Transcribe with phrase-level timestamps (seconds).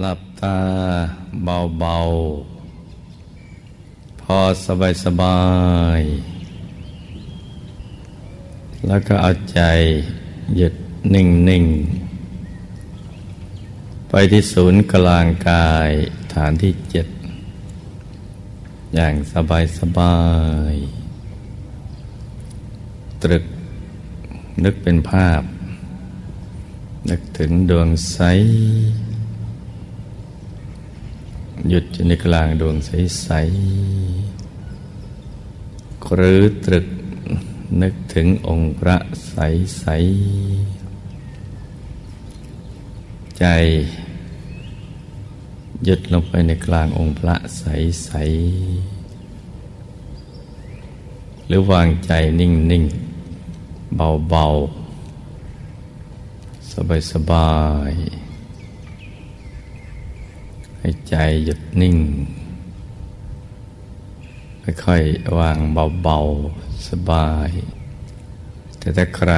[0.00, 0.58] หลับตา
[1.44, 5.40] เบาๆ พอสบายสบา
[5.98, 6.00] ย
[8.86, 9.60] แล้วก็เอาใจ
[10.56, 10.74] หยุด
[11.14, 15.90] นิ่งๆไปที่ศูนย์กลางกาย
[16.34, 17.06] ฐานที่เจ็ด
[18.94, 20.16] อย่างสบายสบา
[20.72, 20.74] ย
[23.22, 23.44] ตรึก
[24.64, 25.42] นึกเป็นภาพ
[27.10, 28.18] นึกถึงดวงใส
[31.68, 34.42] หยุดอยู่ในกลางดวงใสๆ
[36.14, 36.86] หรือตรึก
[37.82, 38.96] นึกถึงองค์พระ
[39.28, 39.36] ใส
[39.78, 39.86] ใส
[43.38, 43.44] ใจ
[45.84, 47.64] หยุดลงไปในกลางองค์พระใส
[48.04, 48.10] ใส
[51.46, 52.84] หรือวางใจนิ่งนิ่ง
[53.96, 54.46] เบาเบา
[56.72, 57.52] สบายสบา
[57.90, 57.92] ย
[60.84, 61.96] ให้ใจหยุดนิ่ง
[64.84, 65.58] ค่อยๆวาง
[66.02, 67.50] เบาๆ สบาย
[68.78, 69.32] แต่ถ้าใคร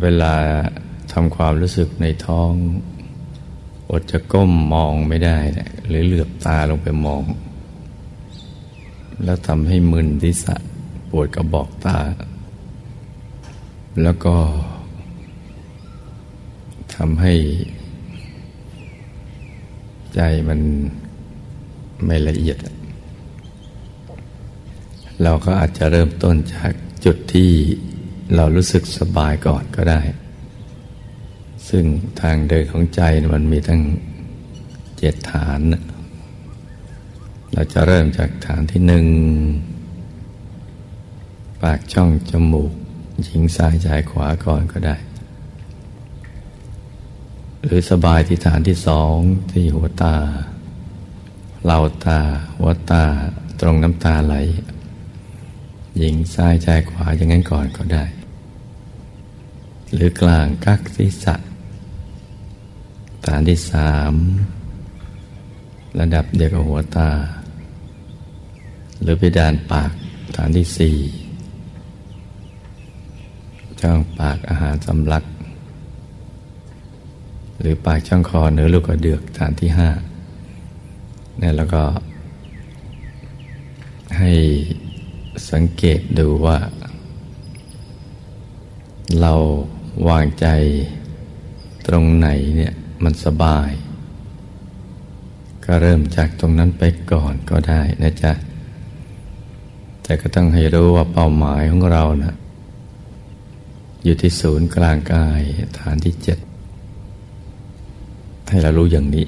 [0.00, 0.34] เวลา
[1.12, 2.52] ทำความรู้สึกในท้อง
[3.90, 7.22] อดจะก้มมองไม่ได้นะหรือเหลือบตาลงไปมอง
[9.24, 10.56] แล้วทำให้มึนทิศะ
[11.10, 11.98] ปวดกระบอกตา
[14.02, 14.36] แล้วก็
[16.94, 17.34] ทำให้
[20.14, 20.60] ใจมัน
[22.06, 22.58] ไม่ละเอียด
[25.22, 26.72] เราก็อาจจะเริ่มต้นจาก
[27.04, 27.50] จุดที่
[28.34, 30.00] เรารู้สึกสบายก่อนก็ได้
[31.68, 31.84] ซึ่ง
[32.20, 33.00] ทางเดินของใจ
[33.34, 33.82] มันมีทั้ง
[34.98, 35.60] เจ็ดฐาน
[37.52, 39.04] เราจะเริ่มจากฐานที่หนึ่ง
[41.62, 42.72] ปากช่องจมูก
[43.22, 44.96] หญิงซ้ายชายขวาก่อนก็ได้
[47.64, 49.16] หรือสบายที่ฐานที่สอง
[49.52, 50.16] ที่หัวตา
[51.64, 52.20] เหล่าตา
[52.56, 53.04] หัวตา
[53.60, 54.34] ตรงน้ำตาไหล
[55.98, 58.04] หญิงซ้ายชายขวาอย่างนั้นก่อนก็ได้
[59.94, 61.34] หรือกลางกักศีรษะ
[63.26, 64.12] ฐานที่สาม
[66.00, 67.10] ระดับเดียวกับหัวตา
[69.00, 69.90] หรือเพดานปาก
[70.36, 70.96] ฐานที่สี่
[73.80, 75.24] ช่องปากอาหารสำลัก
[77.60, 79.88] หรือปากช่องคอเนื้อลูกกระเดือกฐานที่ห้า
[81.38, 81.82] เนี่ยแล้วก็
[84.18, 84.32] ให้
[85.50, 86.58] สังเกตดูว่า
[89.20, 89.34] เรา
[90.08, 90.46] วางใจ
[91.86, 93.70] ตรงไหนเนี่ยมันสบาย
[95.64, 96.82] ก็เริ่มจากตรงนั้นไป
[97.12, 98.32] ก่อนก็ได้นะจ๊ะ
[100.02, 102.34] แต่ก็ต้องให้รู้ว่าเป้าหมายของเรานะ
[104.04, 105.40] อยู่ที่ศูนย์กลางกาย
[105.78, 106.38] ฐานที่เจ็ด
[108.50, 109.26] ให้เรารู้อย่างนี้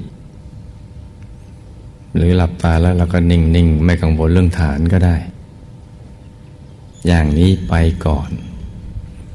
[2.16, 5.16] หรือหลับตาแล้วเราก็นิ่งๆ ไม่กังวลเรื่องฐานก็ได้
[7.06, 7.74] อย่างนี้ไป
[8.06, 8.30] ก่อน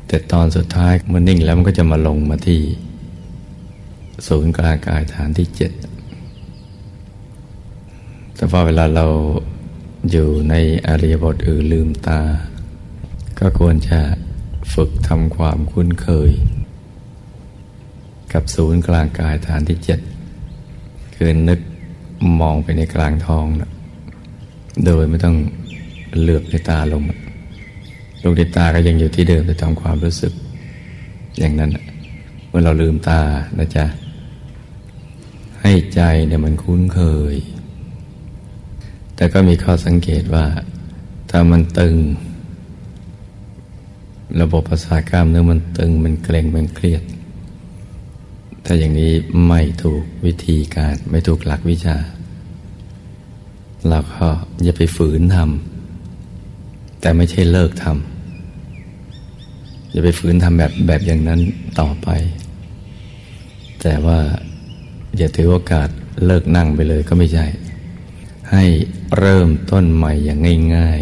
[0.07, 2.61] แต่ตอนสุดท้ายเมื่อนิ่งแล้วมันก็จะมาลงมาที่
[4.27, 5.71] ศูนย์กลางกายฐานที่เจ็ด
[8.35, 9.05] แต่พอเวลาเรา
[10.11, 10.55] อยู่ใน
[10.87, 12.21] อริยบทอื่นลืมตา
[13.39, 13.99] ก็ควรจะ
[14.73, 16.31] ฝึกทำความคุ้นเคย
[18.33, 19.99] กับศูนย์กลางกายฐานที่เจ็ด
[21.15, 21.59] คือนึก
[22.41, 23.71] มองไปในกลางท้องนะ
[24.85, 25.35] โดยไม่ต้อง
[26.21, 27.01] เลือบในตาลง
[28.23, 30.33] ลูกในตาก็ยังอยู่ที่เดิมแต่ทำความรู้สึก
[31.39, 31.71] อย่างนั้น
[32.47, 33.21] เมื่อเราลืมตา
[33.57, 33.85] นะจ๊ะ
[35.61, 37.01] ให้ใจเนี่ยมันคุ้นเค
[37.33, 37.35] ย
[39.15, 40.45] แต่ก็มีข้อสังเกตว่า
[41.29, 41.95] ถ้ามันตึง
[44.41, 47.03] ระบบประสาทกล้ามเนื้อมันตึงมันเกร็งมันเครียด
[48.69, 49.11] ถ้าอย่างนี้
[49.47, 51.97] ไม่ถูกวิธีการไม่ถูกหลักวิชา
[53.89, 54.27] เราก็
[54.63, 61.39] อย่าไปฝืนทำแต่ไม่ใช่เลิกทำอย่าไปฝืนทำแบบแบบอย่างนั้น
[61.79, 62.09] ต่อไป
[63.81, 64.19] แต่ว่า
[65.17, 65.89] อย่าถือโอกาส
[66.25, 67.45] เลิกนั่งไปเลยก็ไม่ใช่
[68.51, 68.63] ให้
[69.17, 70.39] เริ่มต้นใหม่อย่าง
[70.75, 71.01] ง่าย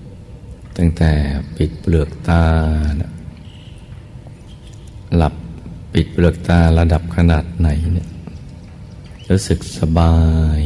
[0.00, 1.12] ๆ ตั้งแต่
[1.56, 2.44] ปิดเปลือกตา
[5.16, 5.34] หลับ
[5.92, 8.08] ปิดเปลือกตาระดับขนาดไหนเนี่ย
[9.30, 10.14] รู้สึกสบา
[10.58, 10.60] ย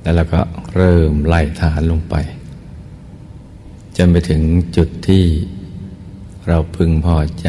[0.00, 0.40] แล้วเราก็
[0.74, 2.14] เริ่มไล่ฐานลงไป
[3.96, 4.42] จนไปถึง
[4.76, 5.24] จุดที่
[6.48, 7.48] เราพึงพอใจ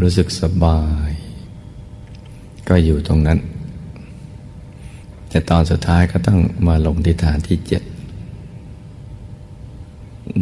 [0.00, 1.10] รู้สึกสบาย
[2.68, 3.38] ก็อยู่ตรงนั้น
[5.28, 7.82] แต่ตอนสุดท้ายก็ต้องมาลงที่ฐานที่เจ็ด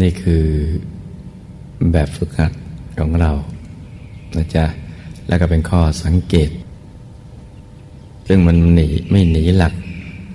[0.00, 0.44] นี่คือ
[1.92, 2.52] แบบฝึกหัด
[2.98, 3.30] ของเรา
[4.36, 4.64] นะจ๊ะ
[5.28, 6.50] แล้วก็เป็นข้อสังเกต
[8.28, 9.74] ซึ่งมันหนีไม่หนีหลัก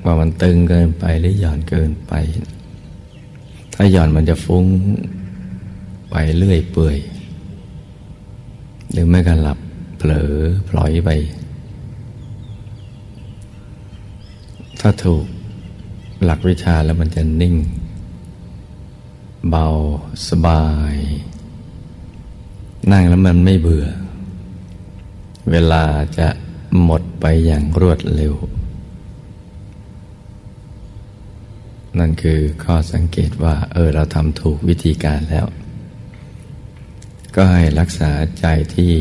[0.06, 2.14] ว่ามันตึงเกินไปหรือหย่อนเกินไป
[3.74, 4.66] ถ้าหย่อนมันจะฟุ้ง
[6.12, 6.98] ไปเรื่อยเปื่อย
[8.92, 9.60] หรือไม่ก็หลับ
[9.98, 10.32] เผลอ
[10.68, 11.10] พลอยไป
[14.80, 15.26] ถ้าถูก
[16.24, 17.56] หลักวิชาแล้วมันจะนิ่ง
[19.50, 19.66] เบา
[20.30, 20.96] สบาย
[22.92, 23.88] นั่งแล้วมันไม่เบื่อ
[25.52, 25.84] เวลา
[26.18, 26.28] จะ
[26.84, 28.34] หมดไปอย่างรวดเร็ว
[32.00, 35.46] นั่นคือข้อสังเกตว่า เออเราทำถูกวิธีการแล้ว
[37.36, 38.46] ก็ให้รักษาใจ
[38.76, 38.92] ที่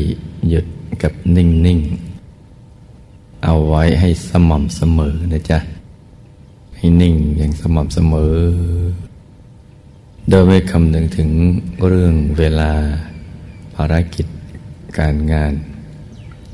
[0.49, 0.65] หยุด
[1.03, 5.59] กับนิ่งๆเอาไว้ให้สม่ำเสมอนะจ๊ะ
[6.77, 8.35] ให้นิ่งอย่างสม่ำเสมอ
[10.29, 11.29] โดยไม่คำนึงถึง
[11.87, 12.71] เรื่องเวลา
[13.77, 14.27] ภารกิจ
[14.99, 15.53] การงาน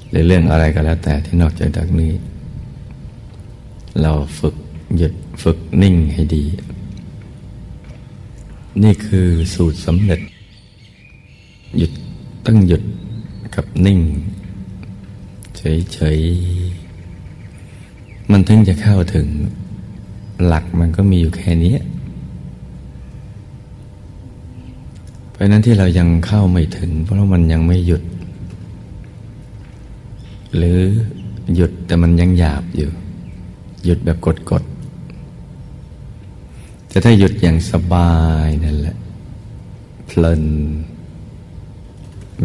[0.09, 2.13] หรือเรื่องอะไรก็แล้วแต่ที่นอกจากนี้
[4.01, 4.55] เราฝึก
[4.97, 6.45] หยุดฝึกนิ่งให้ดี
[8.83, 10.21] นี่คือสูตรสำเร็จ
[11.77, 11.91] หยุด
[12.45, 12.83] ต้องหยุด
[13.55, 13.99] กับนิ่ง
[15.57, 19.27] เฉยๆ มันถึงจะเข้าถึง
[20.45, 21.75] หลักมันก็มีอยู่แค่นี้
[25.33, 28.03] เพราะนั้นที่เรายังเข้าไม่ถึง เพราะมันยังไม่หยุด
[30.55, 30.79] หรือ
[31.55, 32.91] หยุดแต่มันยังหยาบอยู่
[33.83, 34.17] หยุดแบบ
[34.51, 38.13] กดๆแต่ถ้าหยุดอย่างสบา
[38.45, 38.95] ยนั่นแหละ
[40.05, 40.43] เพลิน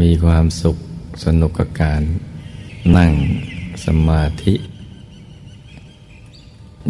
[0.01, 0.77] มีความสุข
[1.25, 2.03] สนุกกับการ
[2.97, 3.13] นั่ง
[3.85, 4.55] สมาธิ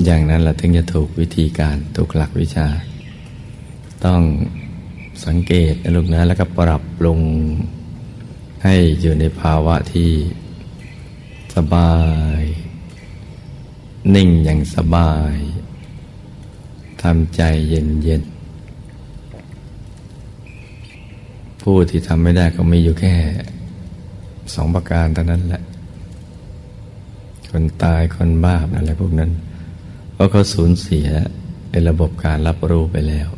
[0.05, 2.69] อย่างนั้นเราถึงจะถูกวิธีการถูกหลักวิชา
[4.05, 4.21] ต้อง
[5.27, 7.21] สังเกตนะลูกนะแล้วก็ปรับปรุง
[8.65, 10.11] ให้อยู่ในภาวะที่
[11.55, 11.95] สบา
[12.41, 12.43] ย
[14.15, 15.35] นิ่งอย่างสบาย
[17.03, 18.23] ทำใจเย็นเย็น
[21.63, 23.15] ผู้ที่ทำไม่ได้ก็มีอยู่แค่
[24.55, 25.63] สองประการเท่านั้นแหละ
[27.51, 29.31] คนตายคนบ้าอะไรพวกนั้น
[30.13, 31.09] เพราะเขาสูญเสีย
[31.71, 33.29] ในระบบการรับรู้ไปแล้ว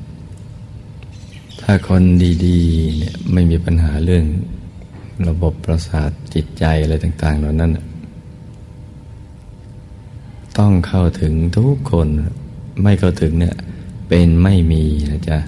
[1.64, 2.02] ถ้าคน
[2.46, 4.24] ดีๆเนี่ยไม่มีปัญหาเรื่อง
[5.28, 7.70] ระบบประสาทจิตใจอะไรต่าง ๆ เหล่านั้น
[10.58, 12.08] ต้องเข้าถึงทุกคน
[12.82, 13.56] ไม่เข้าถึงเนี่ย
[14.08, 15.38] เป็นไม่มีนะจ๊ะ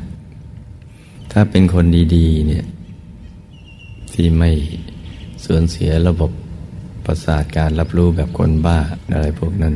[1.32, 1.84] ถ้าเป็นคน
[2.16, 2.64] ดีๆเนี่ย
[4.12, 4.50] ที่ไม่
[5.44, 6.30] สูญเสียระบบ
[7.04, 8.78] ประสาทการรับรู้แบบคนบ้า
[9.12, 9.74] อะไรพวกนั้น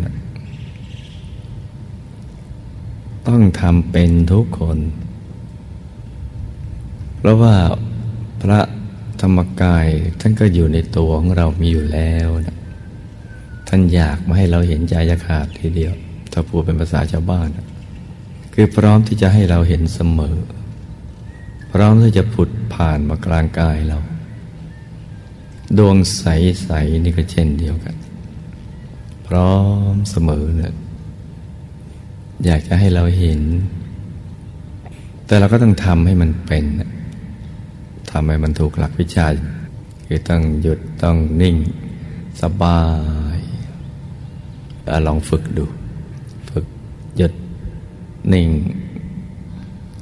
[3.29, 4.79] ต้องทำเป็นทุกคน
[7.19, 7.55] เพราะว่า
[8.43, 8.61] พระ
[9.21, 9.87] ธรรมกาย
[10.21, 12.57] ท่านก็อยู่ในตัวของเรามีอยู่แล้วนะ
[13.69, 15.93] ท่านอยากมาให้เราเห็นใจยขาดทีเดียว
[16.33, 17.49] ถ้าพูดเป็นภาษาชาวบ้าน
[18.55, 20.37] คือพร้อมที่จะให้เราเห็นเสมอ
[21.73, 23.99] พร้อมที่จะผุดผ่านมากลางกายเรา
[25.79, 27.97] ดวงใส ๆ นี่ก็เช่นเดียวกัน
[29.27, 29.55] พร้อ
[29.93, 30.75] มเสมอเนี่ย
[32.45, 33.41] อยากจะให้เราเห็น
[35.27, 36.65] แต่เราก็ต้องทำให้มันเป็น
[38.19, 39.27] ทำให้มันถูกหลักวิชา
[40.07, 41.57] คือต้องหยุดต้องนิ่ง
[42.43, 42.81] สบา
[43.37, 43.39] ย
[45.07, 45.65] ลองฝึกดู
[46.51, 46.67] ฝึก
[47.17, 47.33] หยุด
[48.33, 48.49] นิ่ง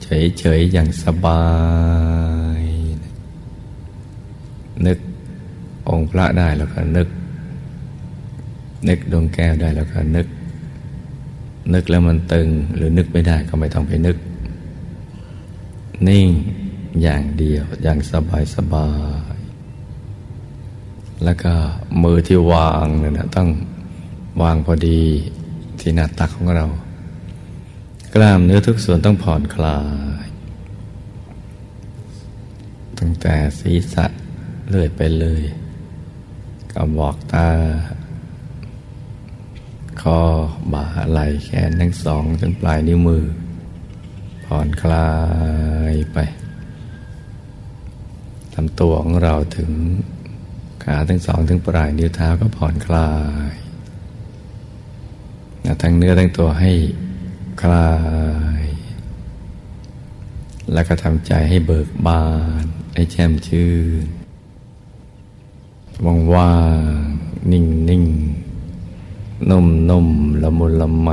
[0.02, 1.44] เฉยๆ อย่างสบา
[2.60, 2.62] ย
[4.86, 4.98] นึก
[5.88, 7.08] องค์พระได้แล้วก็นึก
[8.88, 10.26] นึกดวงแก้วได้แล้วก็นึก
[11.74, 14.16] นึกแล้วมันตึงหรือนึกไม่ได้ก็ไม่ต้องไปนึก
[16.10, 16.28] นิ่ง
[17.02, 18.88] อย่างเดียวอย่างสบายสบา
[19.34, 19.36] ย
[21.24, 21.52] แล้วก็
[22.02, 23.48] มือที่วางเนี่ยนะต้อง
[24.42, 25.02] วางพอดี
[25.80, 26.66] ที่หน้าตักของเรา
[28.14, 29.78] กล้ามเนื้อทุกส่วนต้องผ่อนคลา
[30.24, 30.26] ย
[32.98, 34.06] ตั้งแต่ศีรษะ
[34.68, 35.42] เลื่อยไปเลย
[36.72, 37.48] กบบอกตา
[40.00, 40.18] คอ
[40.72, 43.24] บ่าไหล่แขนทั้งสองจนปลายนิ้วมือ
[44.44, 45.08] ผ่อนคลา
[45.92, 46.18] ยไป
[48.54, 49.70] ทำตัวของเราถึง
[50.84, 53.10] ขาทั้งสองถึงปลายนิ้วเท้าก็ผ่อนคลา
[53.50, 53.52] ย
[55.82, 56.72] ทั้งเนื้อทั้งตัวให้
[57.62, 57.90] คลา
[58.60, 58.64] ย
[60.72, 62.24] แล้วก็ทำใจให้เบิกบา
[62.62, 63.70] น ให้แช่มชื่
[64.04, 64.06] น
[66.34, 66.54] ว่า
[67.00, 70.08] งๆนิ่งๆนุ่มนุ่ม
[70.42, 71.10] ละมุนละไม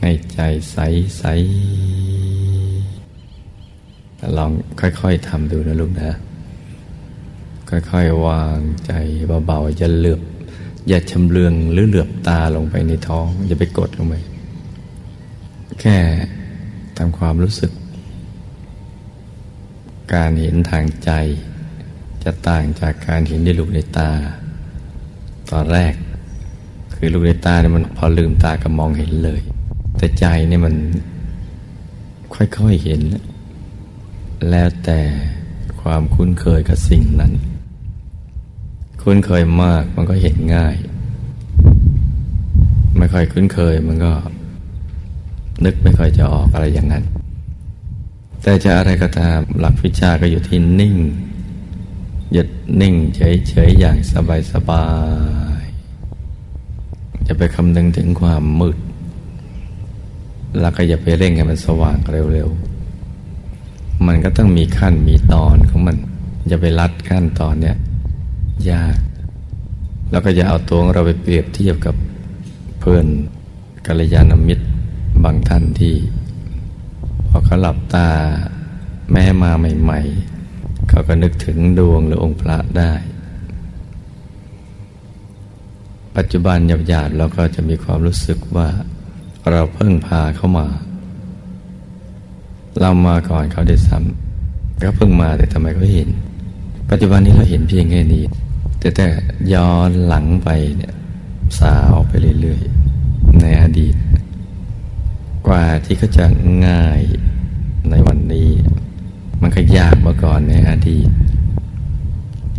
[0.00, 0.38] ให้ใจ
[0.70, 0.76] ใส
[1.18, 1.24] ใส
[4.38, 6.10] ลองค่อยๆทำดูนะลูกนะ
[7.70, 8.92] ค่อยๆวางใจ
[9.46, 10.20] เบาๆอย่าเหลือบ
[10.88, 14.14] อย่าชำเลืองหรือเหลือบตาลงไปในท้อง อย่าไปกดลงไป
[15.80, 15.96] แค่
[16.96, 17.72] ทำความรู้สึก
[20.14, 21.10] การเห็นทางใจ
[22.24, 24.10] จะต่างจากการเห็นในลูกในตา
[25.50, 25.94] ตอนแรก
[26.94, 29.40] คือลูกในตาเนี่ยมันพอลืมตาก็มองเห็นเลย
[29.98, 30.74] แต่ใจเนี่ยมัน
[32.34, 33.00] ค่อยๆเห็น
[34.50, 35.00] แล้วแต่
[35.82, 37.32] ความคุ้นเคยกับสิ่งนั้น
[39.02, 40.76] คุ้นเคยมากมันก็เห็นง่าย
[42.98, 44.12] ไม่ค่อยคุ้นเคยมันก็
[45.64, 47.04] นึกไม่ค่อยจะออกอะไรอย่างนั้น
[48.42, 50.96] แต่จะอะไรก็ตามหลักวิชาก็อยู่ที่นิ่ง
[52.32, 52.48] หยุด
[52.80, 53.96] นิ่งเฉยๆอย่าง
[54.52, 54.86] สบา
[55.62, 58.78] ยๆจะไปคำนึงถึงความมืด
[60.60, 61.98] แล้วก็อย่าไปเร่งให้มันสว่าง
[62.32, 62.77] เร็วๆ
[64.06, 65.96] มันก็ต้องมีขั้นมีตอนของมัน
[66.50, 67.76] จะไปรัดขั้นตอนเนี้ย
[68.70, 68.96] ยาก
[70.10, 71.94] แล้วก็จะเอาตัวเราไปเปรียบเทียบกับ
[72.80, 73.06] เพื่อน
[73.86, 74.66] กัลยาณมิตร
[75.24, 75.94] บางท่านที่
[77.28, 78.08] พอเขาหลับตา
[79.12, 79.50] แม่มา
[79.82, 80.00] ใหม่
[80.44, 82.92] ๆ เขาก็นึกถึงดวงหรือองค์พระได้
[86.16, 88.68] ปัจจุบันหยาบๆเราก็จะมีความรู้สึกว่า
[89.50, 90.66] เราเพิ่งพาเข้ามา
[92.80, 96.08] เรามาก่อนเขาได้ซ้ำก็เพิ่งมาแต่ทำไมเขาเห็น
[96.90, 98.24] ปัจจุบันนี้เราเห็นเพียงแค่นี้
[98.78, 99.06] แต่แต่
[99.52, 100.94] ย้อนหลังไปเนี่ย
[101.58, 103.94] สาวไปเรื่อยๆในอดีต
[105.46, 106.24] กว่าที่เขาจะ
[106.66, 107.00] ง่าย
[107.90, 108.50] ในวันนี้
[109.40, 111.08] มันก็ยากมาก่อนในอดีต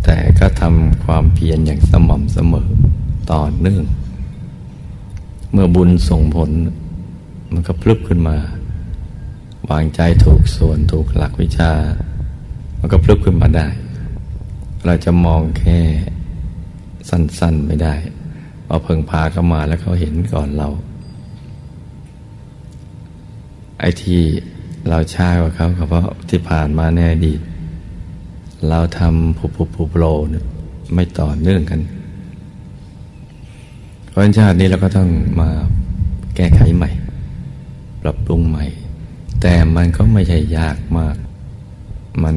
[0.04, 2.68] แต่ก็ทำความเพียรอย่างสม่ำเสมอ
[3.32, 3.84] ต่อเนื่อง
[5.52, 6.50] เมื่อบุญส่งผล
[7.52, 8.36] มันก็พลุบขึ้นมา
[9.70, 11.72] วางใจถูกส่วนถูกหลักวิชา
[12.78, 13.66] มันก็พลุบขึ้นมาได้
[14.86, 15.80] เราจะมองแค่
[17.08, 17.94] สั้นๆไม่ได้
[18.64, 20.68] เพราเพิ่งพาเข้ามาแล้วเขาเห็นก่อนเรา
[23.80, 24.20] ไอ้ที่
[24.88, 27.40] เราช้ากว่าเขาก็เพราะที่ผ่านมาในอดีต
[28.68, 30.12] เราทำผูผูผูโปร่
[30.94, 31.80] ไม่ต่อเนื่องกัน
[34.08, 35.08] เพราะชาตินี้เราก็ต้อง
[35.40, 35.48] มา
[36.36, 36.90] แก้ไขใหม่
[38.02, 38.64] ปรับปรุงใหม่
[39.40, 41.16] แต่มันก็ไม่ใช่ยากมาก
[42.24, 42.36] มัน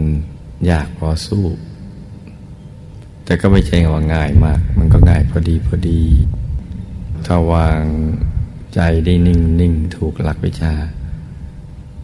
[0.69, 1.45] ยากพอสู้
[3.25, 6.01] แต่ก็ไม่ใช่ว่าง่ายมาก มันก็ง่ายพอดีพอดี
[7.25, 7.81] ถ้าวาง
[8.73, 10.73] ใจได้นิ่งนิ่งถูกหลักวิชา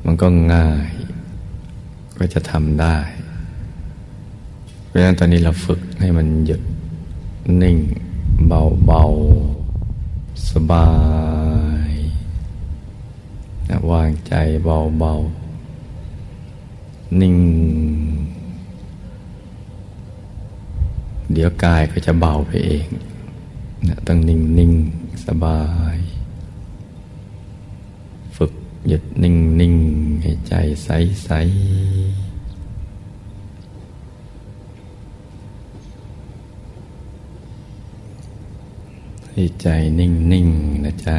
[0.06, 0.90] มันก็ง่าย
[2.18, 2.98] ก็จะทำได้
[4.86, 6.62] เพราะฉะนั้นตอนนี้เราฝึกให้มันหยุด
[7.62, 7.78] นิ่ง
[8.48, 9.04] เบาเบา
[10.50, 10.90] สบา
[11.88, 11.99] ย
[13.70, 14.34] นะวางใจ
[14.64, 15.14] เบาเบา
[17.22, 17.36] นิ่ง
[21.34, 22.88] เดี๋ยวกายก็จะเบาไปเอง
[23.88, 24.72] นะต้องนิ่งนิ่ง
[25.26, 25.62] สบา
[25.96, 25.98] ย
[28.36, 28.54] ฝึก
[28.88, 29.76] หยุดนิ่งนิ่ง
[30.22, 30.90] ให้ใจใส
[31.24, 31.30] ใส
[39.32, 39.68] ให้ใจ
[40.00, 40.48] นิ่งนิ่ง
[40.86, 41.18] นะจ๊ะ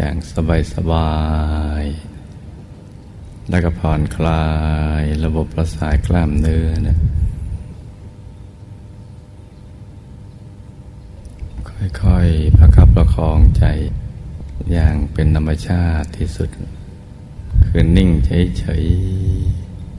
[0.00, 1.12] อย่างสบายสบา
[1.82, 1.84] ย
[3.50, 4.46] แล้วก็ผ่อนคลา
[5.00, 6.96] ยระบบประสาทกล้ามเนื้อนะ
[12.02, 13.64] ค่อยๆ ประคับประคองใจ
[14.72, 16.48] อย่างเป็นธรรมชาติที่สุด
[17.66, 18.84] คือนิ่งเฉย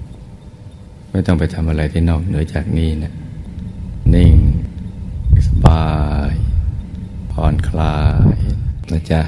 [0.03, 3.13] ๆ ไม่ต้องไปทำอะไรที่นอกเหนือจากนี้นะ
[4.15, 4.36] นิ่ง
[5.48, 5.86] สบา
[6.32, 6.34] ย
[7.32, 7.98] ผ่อนคลา
[8.36, 8.38] ย
[8.91, 9.22] นะจ๊ะ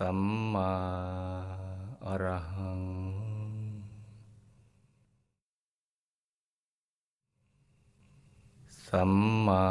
[0.00, 0.20] สัม
[0.54, 0.72] มา
[2.06, 2.82] อรหัง
[8.86, 9.12] สัม
[9.46, 9.64] มา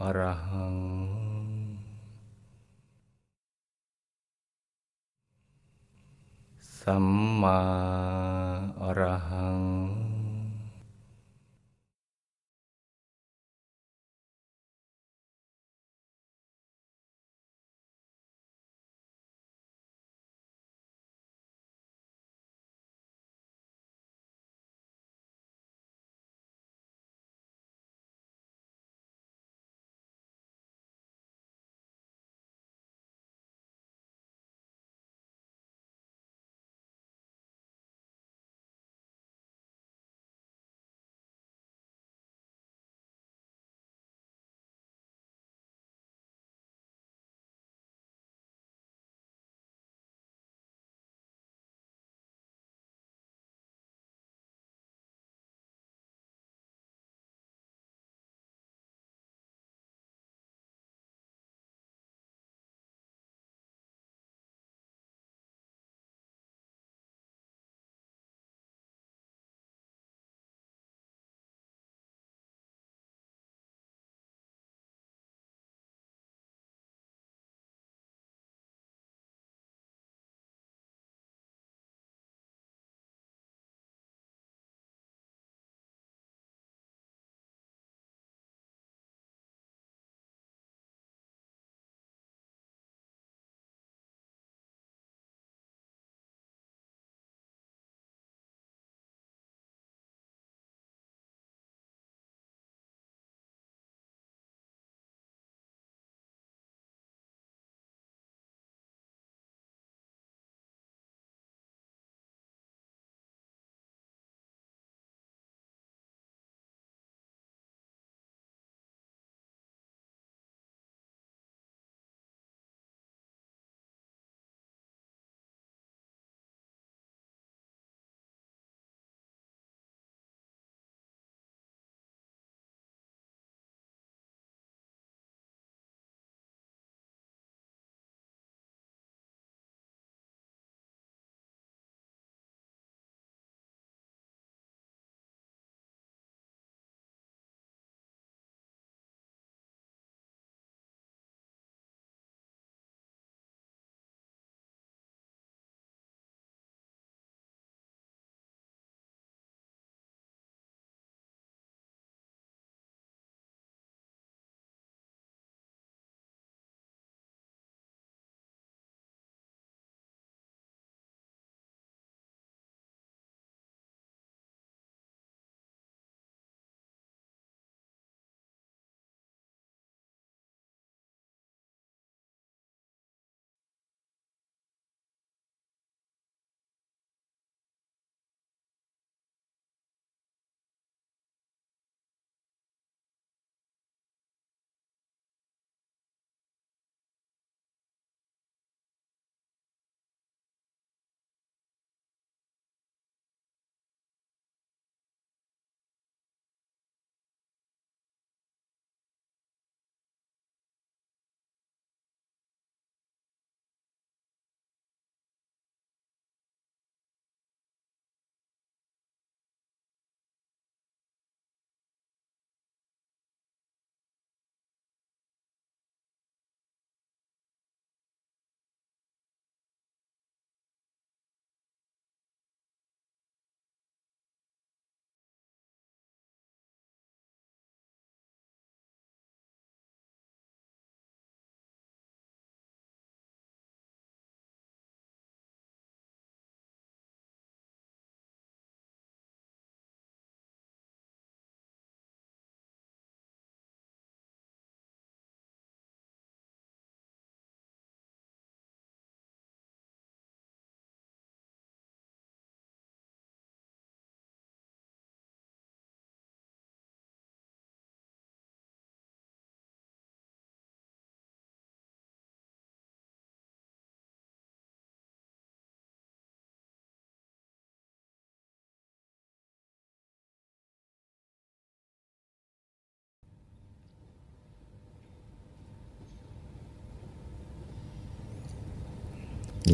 [0.00, 0.76] อรหัง
[6.80, 7.06] สัม
[7.42, 7.60] มา
[8.82, 9.57] อรหัง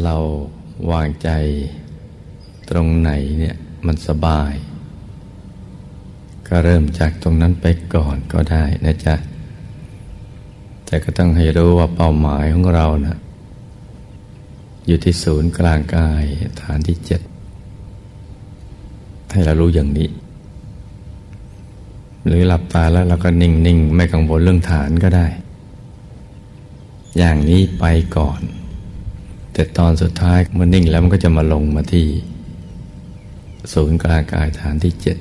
[0.03, 0.17] เรา
[0.91, 1.29] วางใจ
[2.71, 4.53] ตรงไหนเนี่ยมันสบาย
[6.49, 9.15] ก็เริ่มจากตรงนั้นไปก่อนก็ได้นะจ๊ะ
[10.87, 13.17] แต่ก็ต้องให้รู้ว่าเป้าหมายของเรานะ
[14.87, 16.25] อยู่ที่ศูนย์กลางกาย
[16.63, 17.21] ฐานที่เจ็ด
[19.33, 20.09] ให้เรารู้อย่างนี้
[22.27, 25.27] หรือหลับตาแล้วเราก็นิ่ง ๆ ไม่กังวลเรื่องฐานก็ได้
[27.19, 27.85] อย่างนี้ไป
[28.17, 28.41] ก่อน
[29.55, 32.07] แต่ตอนสุดท้ายมันนิ่งแล้วมันก็จะมาลงมาที่
[33.73, 35.19] ศูนย์กลางกายฐานที่เจ็ด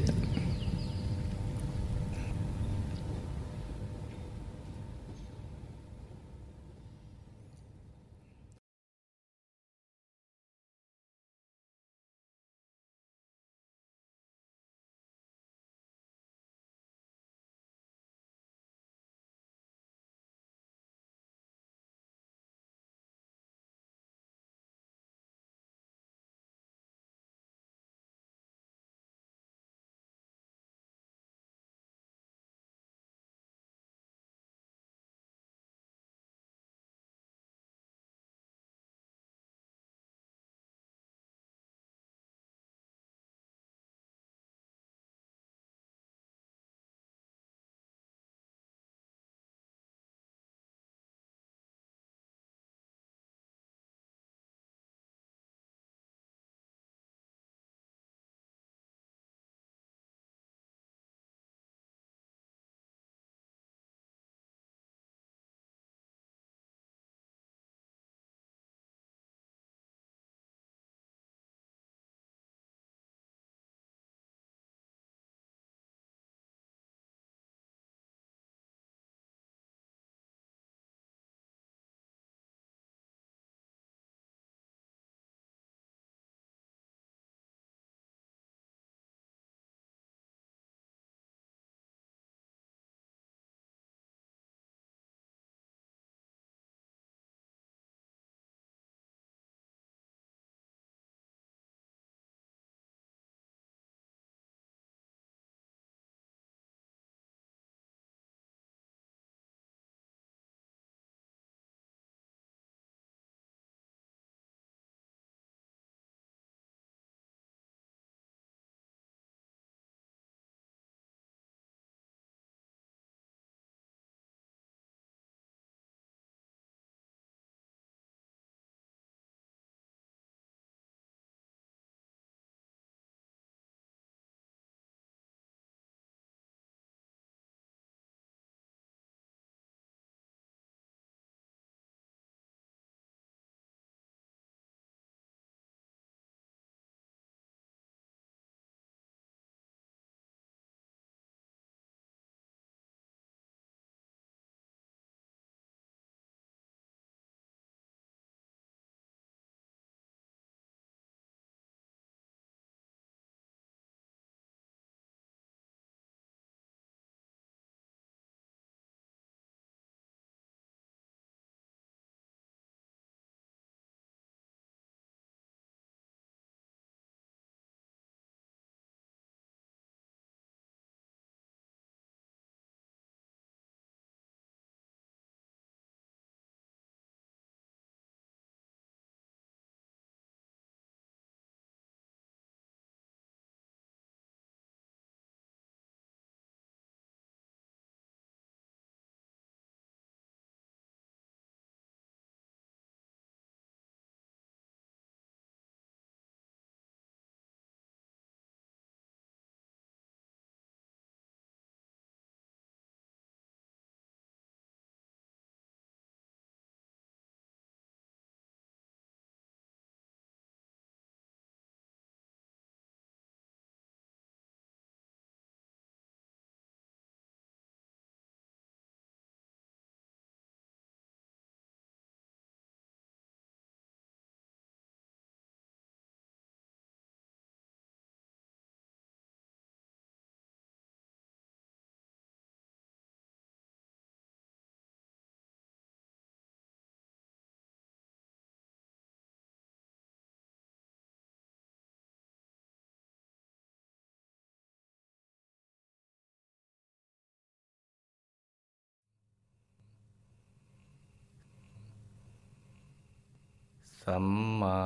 [264.07, 264.27] สัม
[264.61, 264.79] มา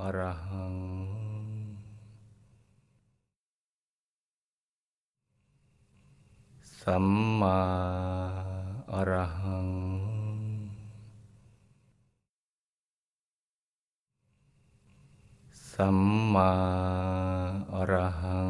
[0.00, 0.76] อรหัง
[6.80, 7.06] สัม
[7.40, 7.58] มา
[8.92, 9.70] อรหัง
[15.72, 15.98] สัม
[16.34, 16.52] มา
[17.74, 18.40] อรหั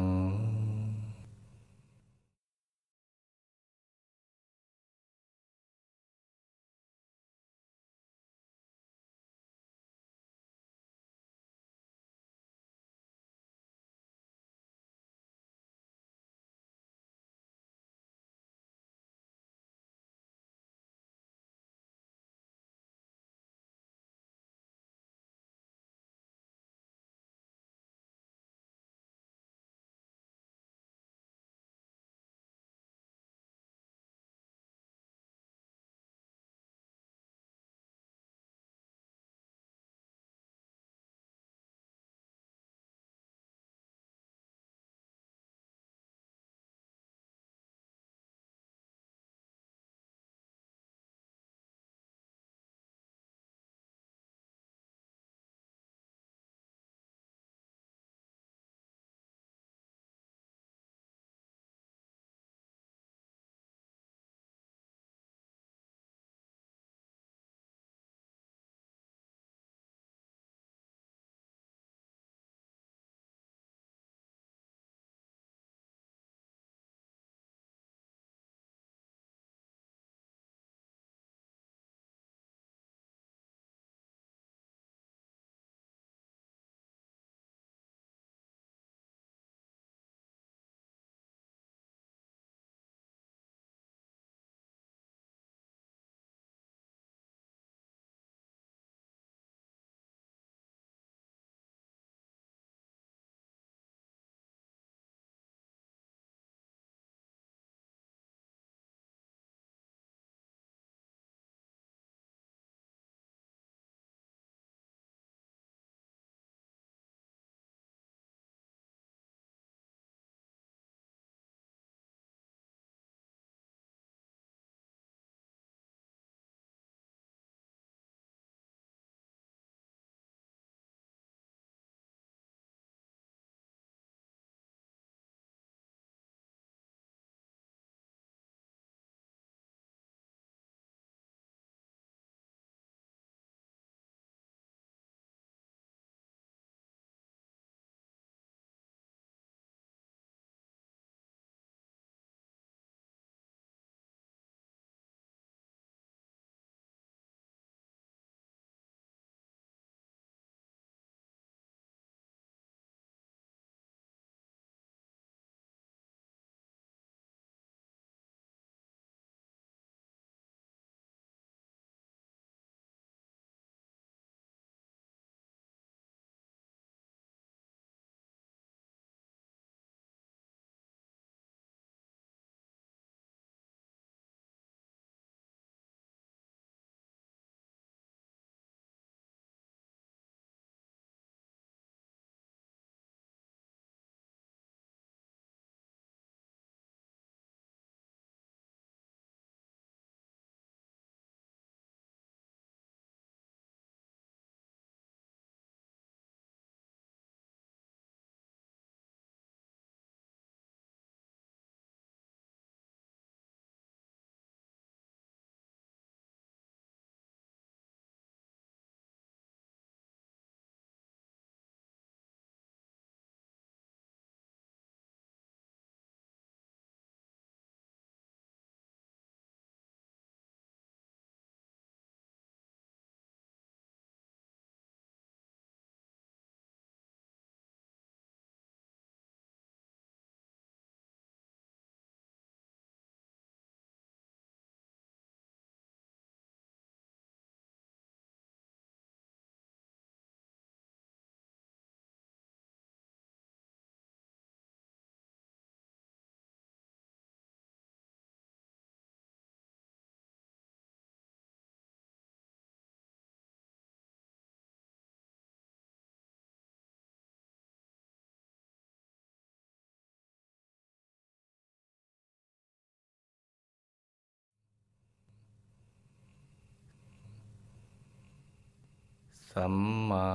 [279.55, 279.75] สัม
[280.09, 280.27] มา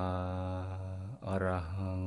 [1.26, 2.02] อรหัง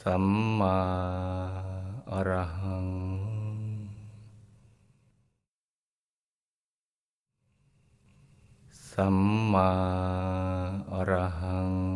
[0.00, 0.26] สัม
[0.58, 0.78] มา
[2.12, 2.88] อรหัง
[8.92, 9.18] สัม
[9.52, 9.70] มา
[10.92, 11.87] อรหัง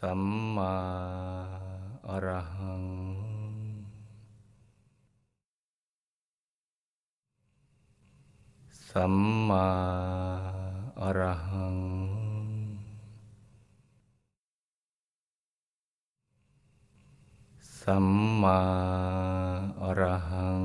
[0.00, 0.22] สัม
[0.56, 0.74] มา
[2.08, 2.84] อรหัง
[8.90, 9.14] สัม
[9.48, 9.68] มา
[11.00, 11.78] อรหัง
[17.80, 18.06] สัม
[18.42, 18.60] มา
[19.82, 20.64] อรหัง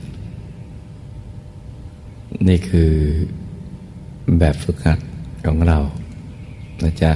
[2.47, 2.91] นี่คือ
[4.39, 4.99] แบบฝึกหัด
[5.45, 5.77] ของเรา
[6.83, 7.11] นะจ๊ะ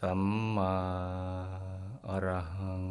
[0.00, 0.22] สัม
[0.56, 0.74] มา
[2.08, 2.84] อรหัง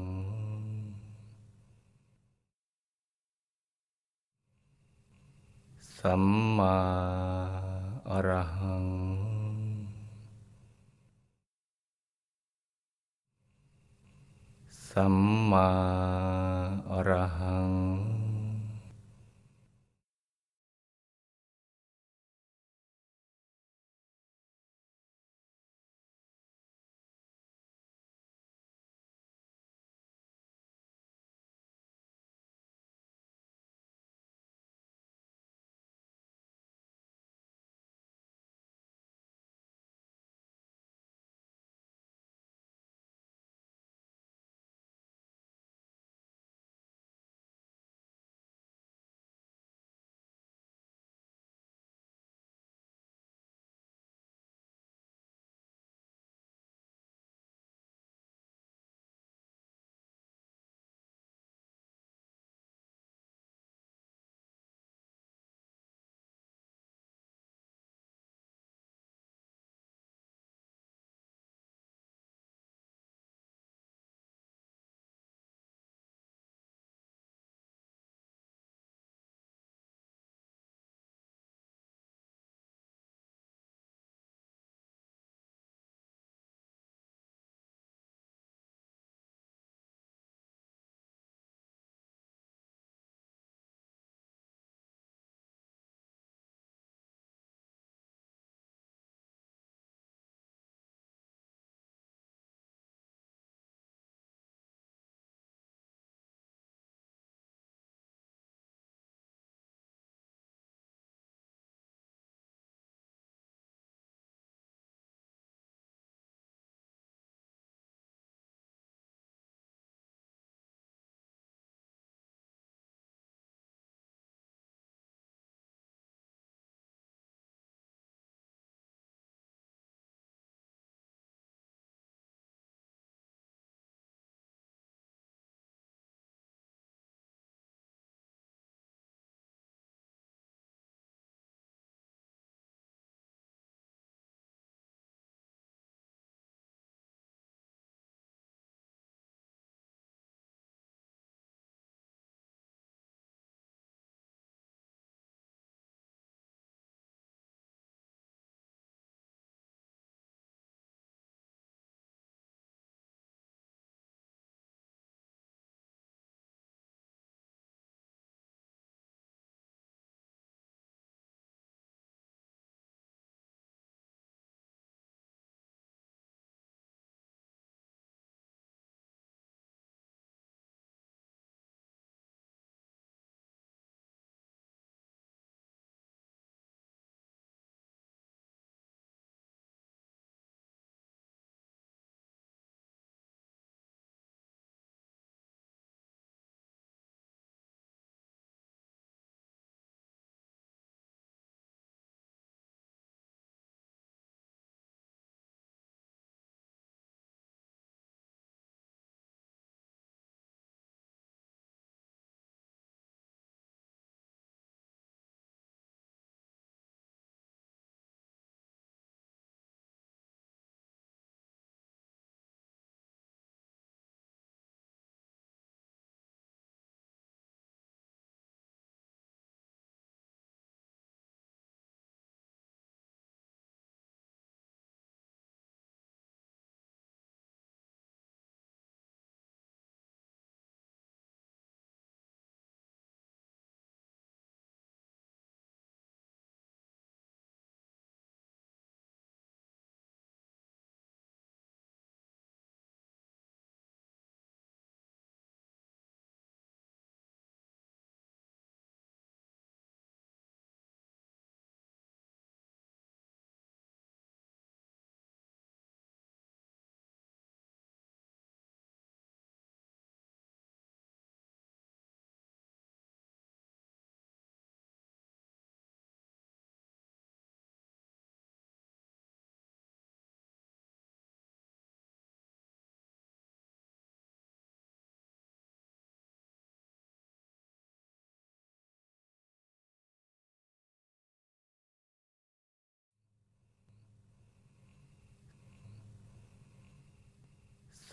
[6.00, 6.24] สัม
[6.58, 6.78] มา
[8.10, 8.88] อรหัง
[14.90, 15.16] สัม
[15.52, 15.70] มา
[16.92, 17.74] อรหัง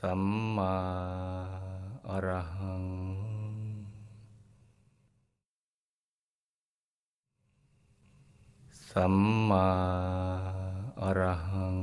[0.06, 0.24] สัม
[0.56, 0.76] มา
[2.08, 2.84] อรหัง
[8.90, 9.16] สัม
[9.48, 9.68] มา
[11.02, 11.78] อรหัง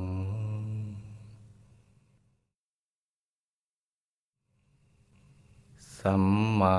[5.99, 6.25] สัม
[6.59, 6.77] มา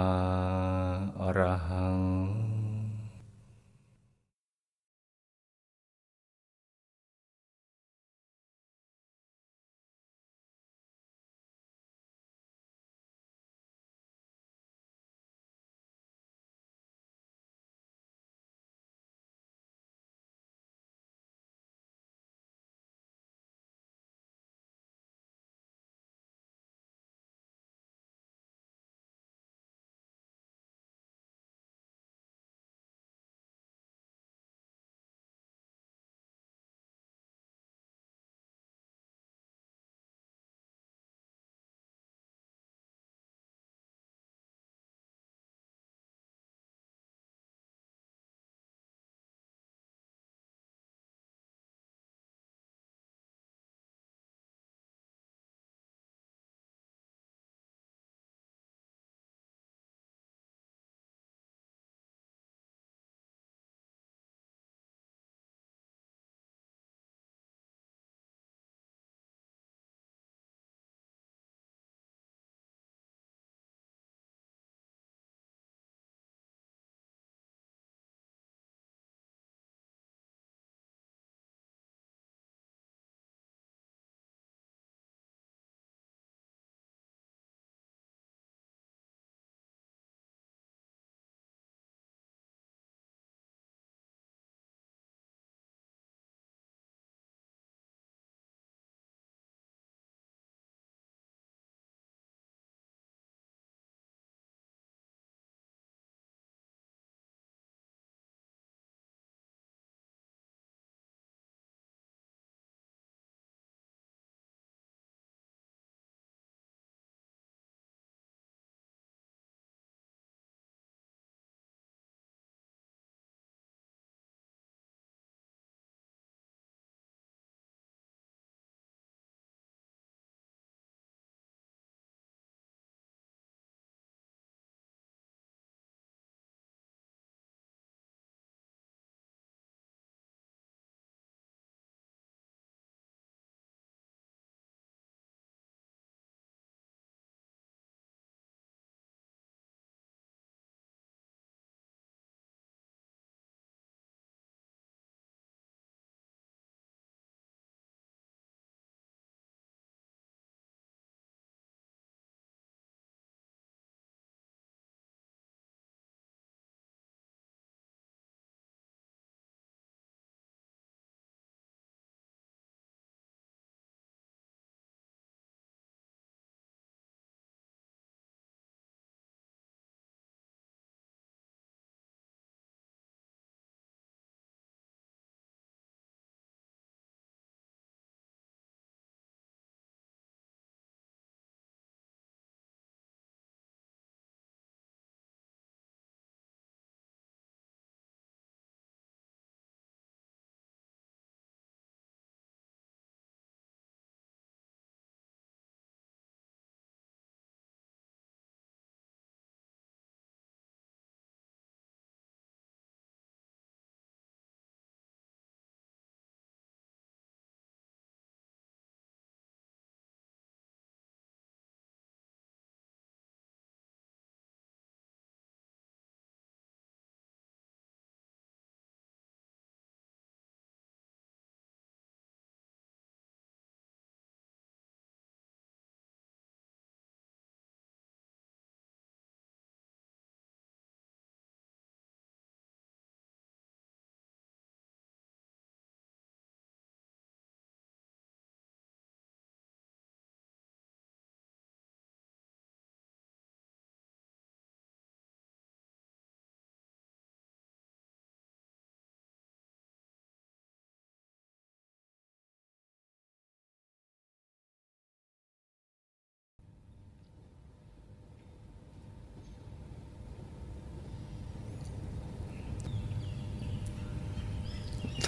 [1.20, 2.19] อรหัง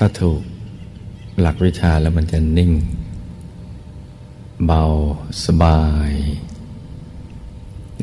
[0.05, 0.43] ถ้าถูก
[1.41, 2.73] หลักวิชาแล้วมันจะนิ่ง
[4.67, 4.83] เบา
[5.45, 6.13] สบาย